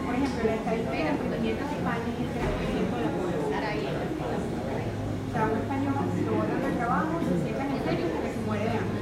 [0.00, 3.52] Por ejemplo, la estadística del emprendimiento en España es el 3% de la población.
[5.20, 5.92] O sea, un español
[6.24, 9.00] lo botan del trabajo, se sienta en el techo hasta que se muere de hambre.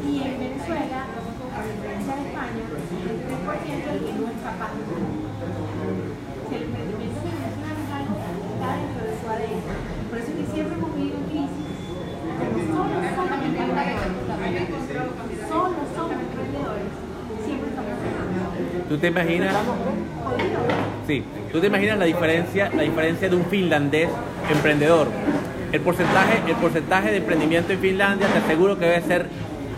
[0.00, 4.70] Y en Venezuela, a diferencia de España, el 3% es el que no es capaz
[4.78, 5.02] vender.
[6.46, 9.58] Si el emprendimiento venezolano es algo que está dentro de su ADN.
[10.06, 11.66] Por eso es que siempre hemos vivido en crisis.
[12.40, 14.00] Como solo somos emprendedores,
[15.46, 16.88] solo somos emprendedores,
[17.44, 18.79] siempre estamos ganando.
[18.90, 19.54] ¿Tú te imaginas?
[19.54, 20.58] Jodido.
[21.06, 21.22] Sí.
[21.52, 24.08] ¿Tú te imaginas la diferencia, la diferencia de un finlandés
[24.50, 25.06] emprendedor?
[25.70, 29.26] El porcentaje, el porcentaje de emprendimiento en Finlandia te aseguro que debe ser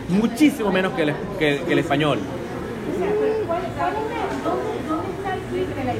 [0.08, 2.20] muchísimo menos que el, que- que el español.
[2.20, 5.92] O sea, pero ¿cuál, cuál es el, dónde, ¿dónde está el clic de la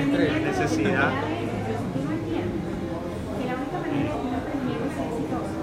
[0.00, 1.12] estrés, necesidad.
[1.12, 2.64] Tú no entiendes
[3.36, 5.60] que la única manera de que un emprendimiento sea exitoso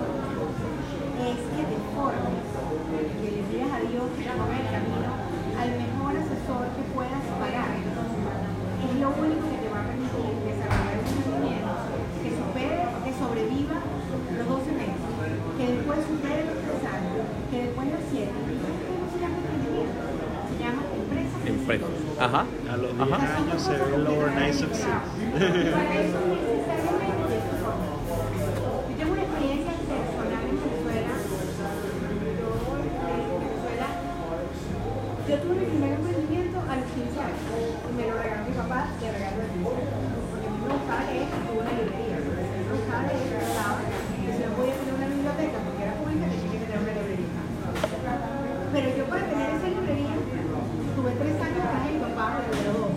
[1.17, 2.45] es que te formes,
[3.17, 5.09] que le pidas a Dios que te ponga en el camino
[5.57, 7.69] al mejor asesor que puedas pagar.
[7.73, 11.71] Es lo único que te va a permitir desarrollar un emprendimiento
[12.23, 14.99] que supere, que sobreviva los 12 meses,
[15.63, 18.27] que después supere los 3 años, que después los 7.
[18.27, 20.03] Esto no se llama emprendimiento,
[20.51, 21.35] se llama empresa.
[21.39, 21.87] Empresa.
[22.19, 22.43] Ajá.
[22.43, 23.15] A los 10 Ajá.
[23.39, 24.83] años se ve el overnight success.
[24.83, 27.95] Para eso necesariamente tienes que formarte.
[28.91, 31.15] Yo tengo una experiencia personal en Venezuela.
[31.23, 32.47] Yo
[32.83, 33.87] en Venezuela,
[35.23, 38.79] yo tuve mi primer emprendimiento a los 15 años y me lo regaló mi papá
[38.99, 40.27] de regalo de 15 años.
[40.27, 42.19] Porque a mí me gustaba leer y tuve una librería.
[42.19, 43.79] A mí me gustaba leer, me gustaba.
[44.23, 47.31] Y si no podía tener una biblioteca porque era pública, tenía que tener una librería.
[48.73, 50.15] Pero yo para tener esa librería,
[50.95, 52.91] tuve tres años atrás de mi papá, me lo dio dos.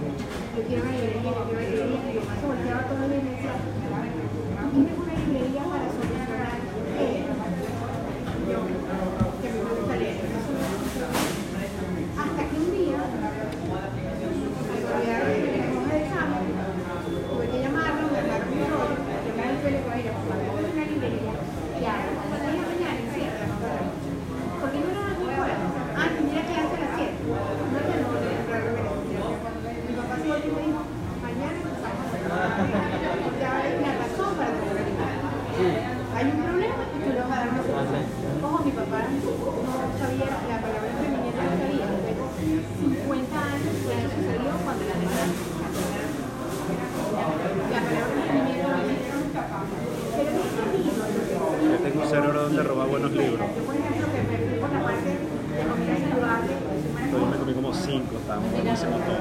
[0.54, 1.98] Yo quiero una librería, yo quiero una librería.
[1.98, 3.68] Y mi mamá se volteaba todos los días y me decía, tú
[4.70, 6.30] tienes una librería para solucionar
[6.94, 7.26] qué?
[8.46, 10.16] Yo, que a mí me gusta leer.
[12.16, 13.18] Hasta que un día, al
[14.94, 16.44] olvidar de mi hoja de examen,
[17.26, 18.94] tuve que llamarlo, me mandaron un rollo,
[19.26, 19.42] yo me
[20.86, 21.30] di el pelo y dije,
[21.76, 21.96] papá,
[51.82, 53.38] tengo un cerebro donde robar buenos libros.
[53.56, 55.16] Yo, por ejemplo, que me fui por la parte de
[55.66, 56.52] comida saludable,
[57.12, 59.20] Yo me comí como cinco, estábamos buenísimos todos.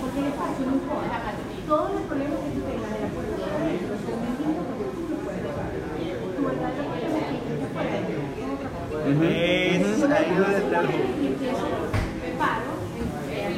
[0.00, 1.16] Porque el espacio no importa.
[1.66, 5.14] Todos los problemas que tú tengas de la puerta para adentro son distintos porque tú
[5.20, 5.42] puedes.
[6.34, 8.00] Tu verdadero problema es que fuera de
[8.56, 9.04] otra cosa.
[9.04, 9.20] Es
[10.16, 11.12] ahí donde está el jugo.
[11.20, 11.66] Y empiezo,
[12.18, 12.72] me paro,
[13.28, 13.52] en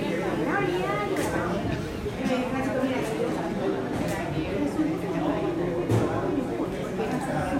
[0.44, 1.54] la avenida y me paro.
[1.54, 3.58] Y me dice, Francisco, mira, yo quiero saber.
[4.60, 5.46] Resulta que me voy a
[6.58, 7.58] porque es así.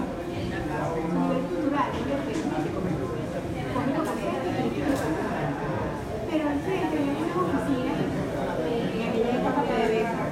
[0.61, 4.27] A nivel cultural, es lo que es conmigo café
[4.61, 4.83] y
[6.31, 7.97] pero al frente había unas oficinas
[8.63, 10.23] eh, en aquella época de beca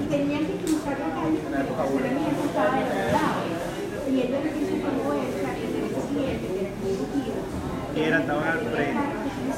[0.00, 3.40] y tenían que cruzar la calle porque el estacionamiento estaba del otro lado
[4.10, 7.40] y él lo que hizo fue moverse a la derecha siguiente que era consecutivo
[7.96, 9.04] Y era, estaban al frente.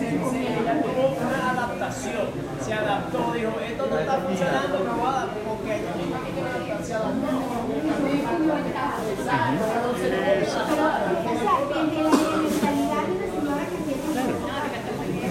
[0.02, 2.26] Ella tuvo una adaptación,
[2.64, 6.30] se adaptó, dijo, esto no está funcionando, me voy a adaptar, porque ella misma que
[6.32, 7.10] tiene que adaptarse,
[9.22, 9.90] se adaptó.
[9.90, 9.98] o
[11.42, 14.02] sea, entre la mentalidad de una señora que tiene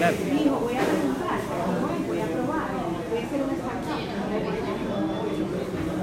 [0.02, 0.16] Claro.
[0.16, 1.38] dijo voy a preguntar,
[2.08, 2.68] voy a probar,
[3.08, 4.02] voy a hacer una startup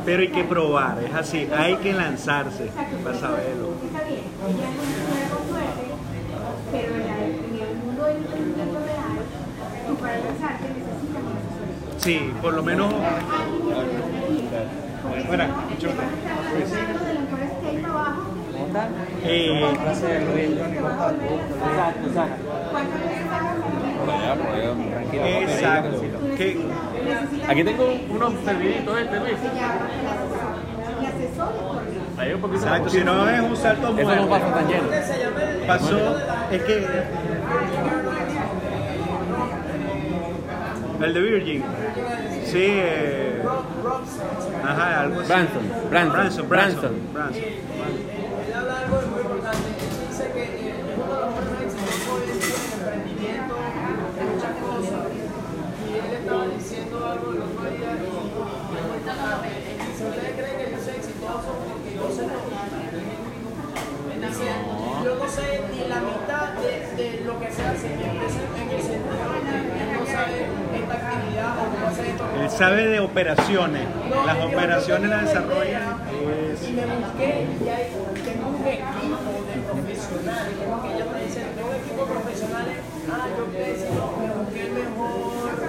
[0.10, 3.68] Pero hay que probar, es así, hay que lanzarse Exacto, para saberlo.
[3.86, 5.86] Está bien, ella es una señora con suerte,
[6.72, 9.22] pero en, la- en el mundo del emprendimiento real,
[9.88, 12.00] tú para lanzarte necesitas una asesoría.
[12.00, 12.92] Sí, por lo menos.
[15.28, 15.44] Bueno,
[19.24, 19.74] Eh.
[20.80, 22.42] Exacto, exacto.
[22.72, 25.26] ¿Cuántas veces vas a volver a Por allá, por allá, tranquilo.
[25.26, 26.02] exacto.
[27.48, 29.34] Aquí tengo unos serviditos este, Luis.
[32.18, 34.88] Ahí un poquito exacto, si no es un salto Eso no pasa tan lleno.
[35.68, 36.18] Pasó,
[36.52, 36.88] es que.
[41.02, 41.64] El de Virgin.
[42.46, 43.42] Sí, eh,
[44.66, 45.28] ajá, algo así.
[45.30, 46.94] Branson, Branson, Branson, Branson, Branson.
[47.14, 47.44] Branson.
[47.44, 49.68] Él habla algo muy importante.
[49.70, 53.56] Él dice que eh, uno de los problemas exitosos es el emprendimiento,
[54.34, 55.08] muchas cosas.
[55.14, 59.50] Y él estaba diciendo algo el otro día y me muy importante.
[59.96, 62.40] Si ustedes creen que yo soy exitoso, porque yo sé no.
[64.40, 68.00] Él dice, yo no sé ni la mitad de, de lo que se hace en
[68.00, 70.48] empresa en el que él no sabe
[70.80, 72.24] esta actividad o cómo hacer esto.
[72.42, 73.84] Él sabe de operaciones.
[74.10, 75.82] No, Las operaciones las desarrolla.
[76.68, 77.86] Y me busqué y hay,
[78.24, 82.76] tengo un equipo de profesionales, como que ella me dice, tengo un equipo de profesionales,
[83.12, 85.60] ah, yo sé, me busqué el mejor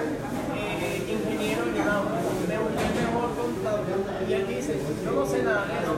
[0.55, 3.80] eh, ingeniero en audio, me busqué el mejor contador.
[4.27, 5.95] Y él dice, yo no sé nada de eso,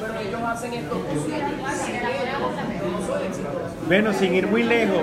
[0.00, 1.36] pero ellos hacen esto posible.
[1.84, 2.24] Sin ellos,
[2.80, 3.58] yo no soy exitoso.
[3.86, 4.98] Bueno, sin ir muy lejos.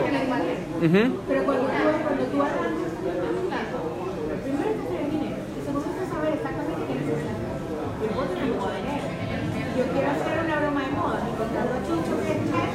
[1.27, 1.71] Pero cuando tú,
[2.03, 3.77] cuando tú arrancas un plato,
[4.43, 7.45] primero es tener dinero, y segundo es saber exactamente qué necesitas.
[9.75, 12.71] Yo quiero hacer una broma de moda, y contrato a Chucho que es chef,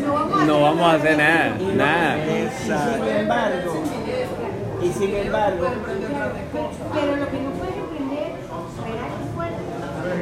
[0.00, 2.16] no vamos a No vamos a hacer nada, nada.
[2.16, 3.72] y sin embargo,
[4.82, 5.66] y sin embargo,
[6.94, 9.62] Pero lo que no puedes emprender, esperar es fuerte.
[9.64, 10.13] Sin dinero, pero con un buen asesor.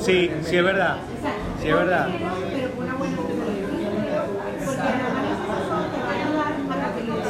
[0.00, 0.96] Sí, sí es verdad.
[1.60, 2.08] Sí, es verdad.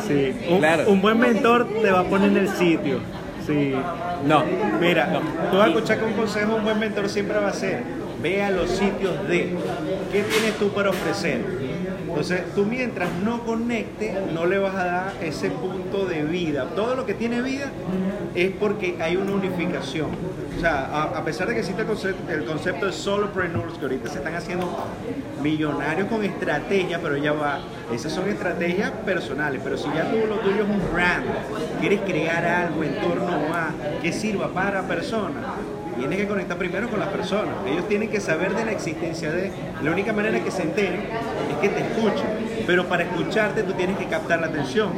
[0.06, 0.84] Sí, un, Claro.
[0.88, 3.00] un buen mentor te va a poner en el sitio.
[3.46, 3.74] Sí.
[4.26, 4.44] No.
[4.80, 7.82] Mira, tú vas a escuchar que un consejo, un buen mentor siempre va a ser,
[8.22, 9.54] ve a los sitios de,
[10.12, 11.40] ¿qué tienes tú para ofrecer?
[12.18, 16.64] Entonces, tú mientras no conectes, no le vas a dar ese punto de vida.
[16.74, 17.70] Todo lo que tiene vida
[18.34, 20.08] es porque hay una unificación.
[20.56, 24.08] O sea, a, pesar de que existe el concepto, el concepto de solopreneurs, que ahorita
[24.08, 24.68] se están haciendo
[25.40, 27.60] millonarios con estrategia, pero ya va,
[27.94, 29.60] esas son estrategias personales.
[29.62, 31.24] Pero si ya tú lo tuyo es un brand,
[31.78, 33.70] quieres crear algo en torno a
[34.02, 35.44] que sirva para personas,
[35.98, 37.54] tienes que conectar primero con las personas.
[37.66, 39.52] Ellos tienen que saber de la existencia de.
[39.82, 41.04] La única manera que se enteren
[41.60, 42.26] que te escuchen.
[42.66, 44.90] Pero para escucharte tú tienes que captar la atención.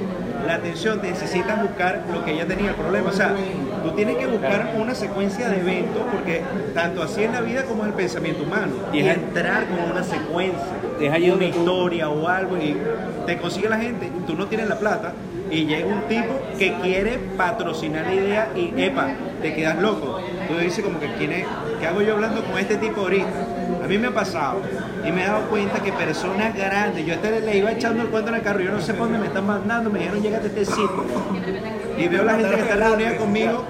[0.46, 3.10] La atención necesitas buscar lo que ella tenía el problema.
[3.10, 3.34] O sea,
[3.84, 6.42] tú tienes que buscar una secuencia de eventos porque
[6.74, 8.72] tanto así es la vida como es el pensamiento humano.
[8.92, 10.58] Y Y es- entrar con una secuencia,
[11.00, 12.76] Es una tú- historia o algo y
[13.26, 15.12] te consigue la gente, tú no tienes la plata
[15.50, 19.08] y llega un tipo que quiere patrocinar la idea y epa,
[19.42, 20.20] te quedas loco.
[20.48, 21.46] tú dices como que ¿quién es?
[21.78, 23.28] ¿qué hago yo hablando con este tipo ahorita?
[23.90, 24.60] A mí me ha pasado
[25.04, 28.08] y me he dado cuenta que personas grandes, yo a este le iba echando el
[28.08, 30.44] cuento en el carro, yo no sé por dónde me están mandando, me dijeron llegate
[30.44, 31.04] a este sitio.
[31.98, 33.64] Y veo la gente que está reunida conmigo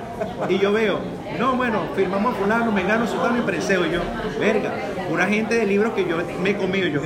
[0.47, 0.99] y yo veo,
[1.39, 4.01] no, bueno, firmamos a fulano, me gano sultano y preseo y yo,
[4.39, 4.75] verga,
[5.09, 7.01] una gente de libros que yo me he comido yo.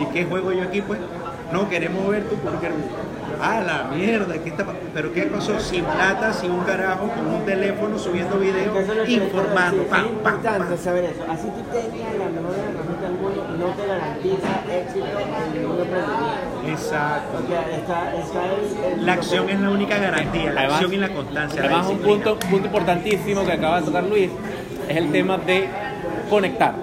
[0.00, 0.98] ¿Y qué juego yo aquí pues?
[1.52, 2.82] No, queremos ver tu currículum.
[3.40, 4.64] Ah, la mierda, ¿qué está
[4.94, 5.58] ¿pero qué pasó?
[5.60, 8.74] Sin plata, sin un carajo, con un teléfono, subiendo videos,
[9.08, 10.78] informando, pam, pam, importante pam.
[10.78, 11.24] saber eso.
[11.28, 13.86] Así tú tengas la mejor herramienta del mundo, no te
[14.24, 16.68] garantiza éxito en ningún emprendimiento.
[16.68, 17.38] Exacto.
[17.38, 18.40] Porque está, está
[18.92, 21.60] el, el- La acción es la única garantía, la Además- acción y la constancia.
[21.60, 24.30] la Además, un punto, punto importantísimo que acaba de tocar Luis
[24.88, 25.68] es el tema de
[26.30, 26.74] conectar.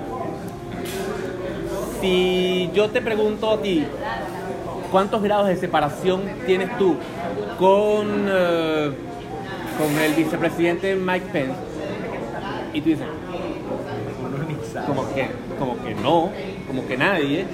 [1.99, 3.85] Si yo te pregunto a ti,
[4.91, 6.95] ¿cuántos grados de separación tienes tú
[7.59, 8.91] con, eh,
[9.77, 11.53] con el vicepresidente Mike Pence?
[12.73, 13.05] Y tú dices,
[14.87, 15.27] como que,
[15.59, 16.31] como que no,
[16.67, 17.45] como que nadie.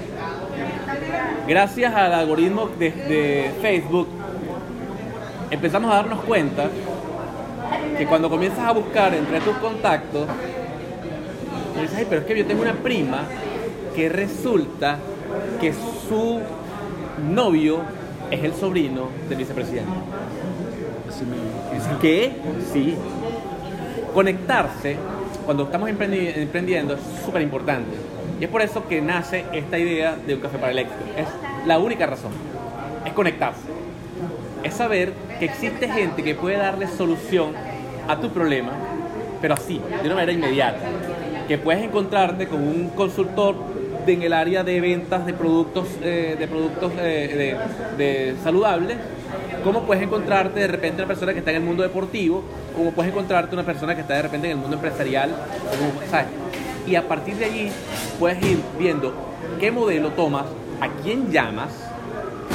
[1.46, 4.08] Gracias al algoritmo de, de Facebook,
[5.50, 6.68] empezamos a darnos cuenta
[7.96, 10.26] que cuando comienzas a buscar entre tus contactos,
[11.80, 13.22] dices, "Ay, pero es que yo tengo una prima
[13.94, 14.98] que resulta
[15.60, 16.40] que su
[17.32, 17.80] novio
[18.30, 19.90] es el sobrino del vicepresidente.
[22.00, 22.32] ¿Qué?
[22.72, 22.94] Sí.
[24.14, 24.96] Conectarse
[25.44, 27.96] cuando estamos emprendi- emprendiendo es súper importante.
[28.40, 31.00] Y es por eso que nace esta idea de un café para el éxito.
[31.16, 31.26] Es
[31.66, 32.32] la única razón.
[33.04, 33.60] Es conectarse.
[34.62, 37.52] Es saber que existe gente que puede darle solución
[38.08, 38.72] a tu problema,
[39.40, 40.78] pero así, de una manera inmediata.
[41.46, 43.56] Que puedes encontrarte con un consultor
[44.12, 47.56] en el área de ventas de productos, eh, de productos eh,
[47.96, 48.96] de, saludables,
[49.62, 52.42] como puedes encontrarte de repente una persona que está en el mundo deportivo,
[52.74, 55.30] como puedes encontrarte una persona que está de repente en el mundo empresarial.
[56.88, 57.70] Y a partir de allí
[58.18, 59.12] puedes ir viendo
[59.60, 60.46] qué modelo tomas,
[60.80, 61.70] a quién llamas,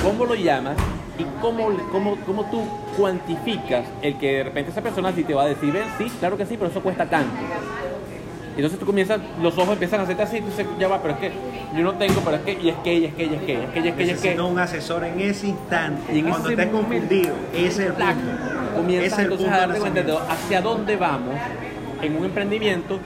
[0.03, 0.75] cómo lo llamas
[1.19, 2.63] y cómo, cómo, cómo tú
[2.97, 6.35] cuantificas el que de repente esa persona sí te va a decir, ven, sí, claro
[6.35, 7.31] que sí, pero eso cuesta tanto.
[8.55, 11.19] Entonces tú comienzas, los ojos empiezan a hacerte así, tú dices, ya va, pero es
[11.19, 11.31] que
[11.75, 13.53] yo no tengo, pero es que, y es que, y es que, y es que,
[13.53, 14.29] y es que, y es que, y es que.
[14.29, 16.13] Necesito un asesor en ese instante.
[16.13, 18.13] Y en cuando estés confundido, ese es el punto.
[18.75, 21.35] Comienzas entonces a darte cuenta de hacia dónde vamos
[22.01, 22.99] en un emprendimiento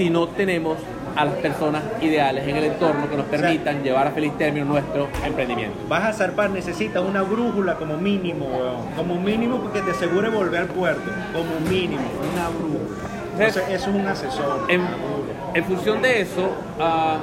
[0.00, 0.78] si no tenemos
[1.14, 5.08] a las personas ideales en el entorno que nos permitan llevar a feliz término nuestro
[5.26, 5.76] emprendimiento.
[5.90, 8.94] Vas a zarpar, necesitas una brújula como mínimo, weón.
[8.96, 11.02] Como mínimo porque te asegure volver al puerto.
[11.34, 12.00] Como mínimo,
[12.32, 12.96] una brújula.
[13.32, 14.66] Entonces, eso es un asesor.
[14.70, 16.48] En función de eso,
[16.80, 17.18] ah,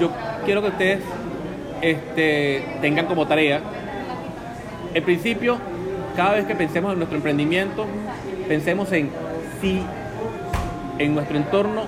[0.00, 0.10] yo
[0.44, 1.00] quiero que ustedes
[1.80, 3.60] este, tengan como tarea,
[4.94, 5.58] en principio,
[6.16, 7.86] cada vez que pensemos en nuestro emprendimiento,
[8.48, 9.10] pensemos en
[9.60, 9.80] si
[10.98, 11.82] en nuestro entorno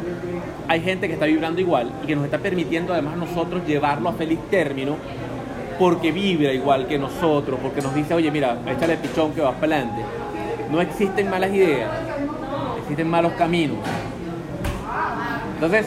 [0.69, 4.09] hay gente que está vibrando igual y que nos está permitiendo además a nosotros llevarlo
[4.09, 4.97] a feliz término
[5.79, 9.77] porque vibra igual que nosotros, porque nos dice, oye, mira, échale pichón que vas para
[9.77, 10.03] adelante.
[10.71, 11.91] No existen malas ideas,
[12.81, 13.79] existen malos caminos.
[15.55, 15.87] Entonces,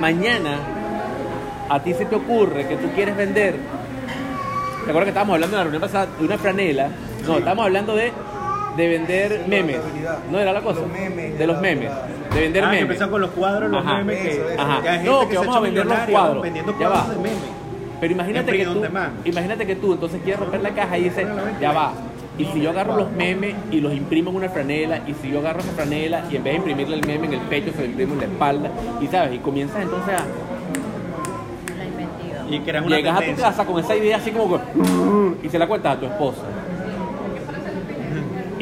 [0.00, 0.56] mañana
[1.68, 3.56] a ti se te ocurre que tú quieres vender.
[4.84, 6.88] ¿Te acuerdas que estábamos hablando en la reunión pasada de una franela?
[7.26, 8.12] No, estábamos hablando de,
[8.76, 9.78] de vender memes.
[10.30, 10.80] ¿No era la cosa?
[10.80, 11.90] Los memes, De los memes.
[12.34, 12.82] De vender Ah, memes.
[12.82, 13.98] empezó con los cuadros, los Ajá.
[13.98, 14.26] memes.
[14.26, 14.62] Eso, que, eso.
[14.62, 14.82] Ajá.
[14.82, 16.42] que hay gente No, que, vamos a vender los cuadros.
[16.42, 17.06] Vendiendo Ya va.
[17.08, 17.32] de memes.
[18.00, 18.82] Pero imagínate que, tú,
[19.24, 21.26] imagínate que tú entonces quieres romper la caja y dices,
[21.60, 21.92] ya va.
[22.38, 25.38] Y si yo agarro los memes y los imprimo en una franela, y si yo
[25.38, 27.84] agarro esa franela y en vez de imprimirle el meme en el pecho, se lo
[27.84, 28.70] imprimo en la espalda,
[29.00, 30.24] y sabes, y comienzas entonces a.
[32.50, 35.46] Y creas una Llegas a tu casa con esa idea así como que.
[35.46, 36.40] Y se la cuentas a tu esposa.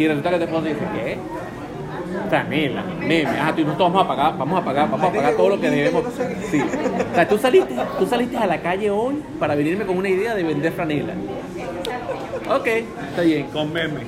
[0.01, 1.19] Y resulta que tu esposa dice, ¿qué?
[2.31, 5.35] Franela, meme, ah, tú y nosotros vamos a pagar, vamos a pagar, vamos a pagar
[5.35, 6.05] todo lo que debemos.
[6.51, 6.59] Sí.
[6.59, 10.35] O sea, tú saliste, tú saliste a la calle hoy para venirme con una idea
[10.35, 11.13] de vender franela.
[12.49, 13.49] Ok, está bien.
[13.49, 14.05] Con memes.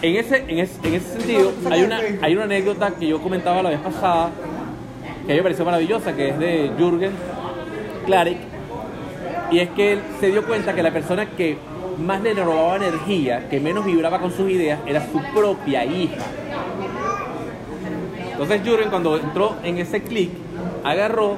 [0.00, 3.62] En ese, en ese, en ese sentido, hay una, hay una anécdota que yo comentaba
[3.62, 4.30] la vez pasada,
[5.26, 7.12] que a mí me pareció maravillosa, que es de Jürgen
[8.06, 8.38] Klarik,
[9.50, 11.58] y es que él se dio cuenta que la persona que
[11.98, 16.22] más le robaba energía, que menos vibraba con sus ideas, era su propia hija.
[18.32, 20.30] Entonces Jürgen cuando entró en ese clic,
[20.84, 21.36] agarró,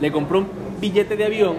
[0.00, 0.48] le compró un
[0.80, 1.56] billete de avión,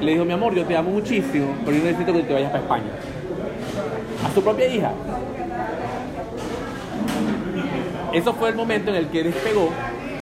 [0.00, 2.62] le dijo, mi amor, yo te amo muchísimo, pero yo necesito que te vayas para
[2.62, 2.90] España
[4.24, 4.92] a su propia hija.
[8.12, 9.70] Eso fue el momento en el que despegó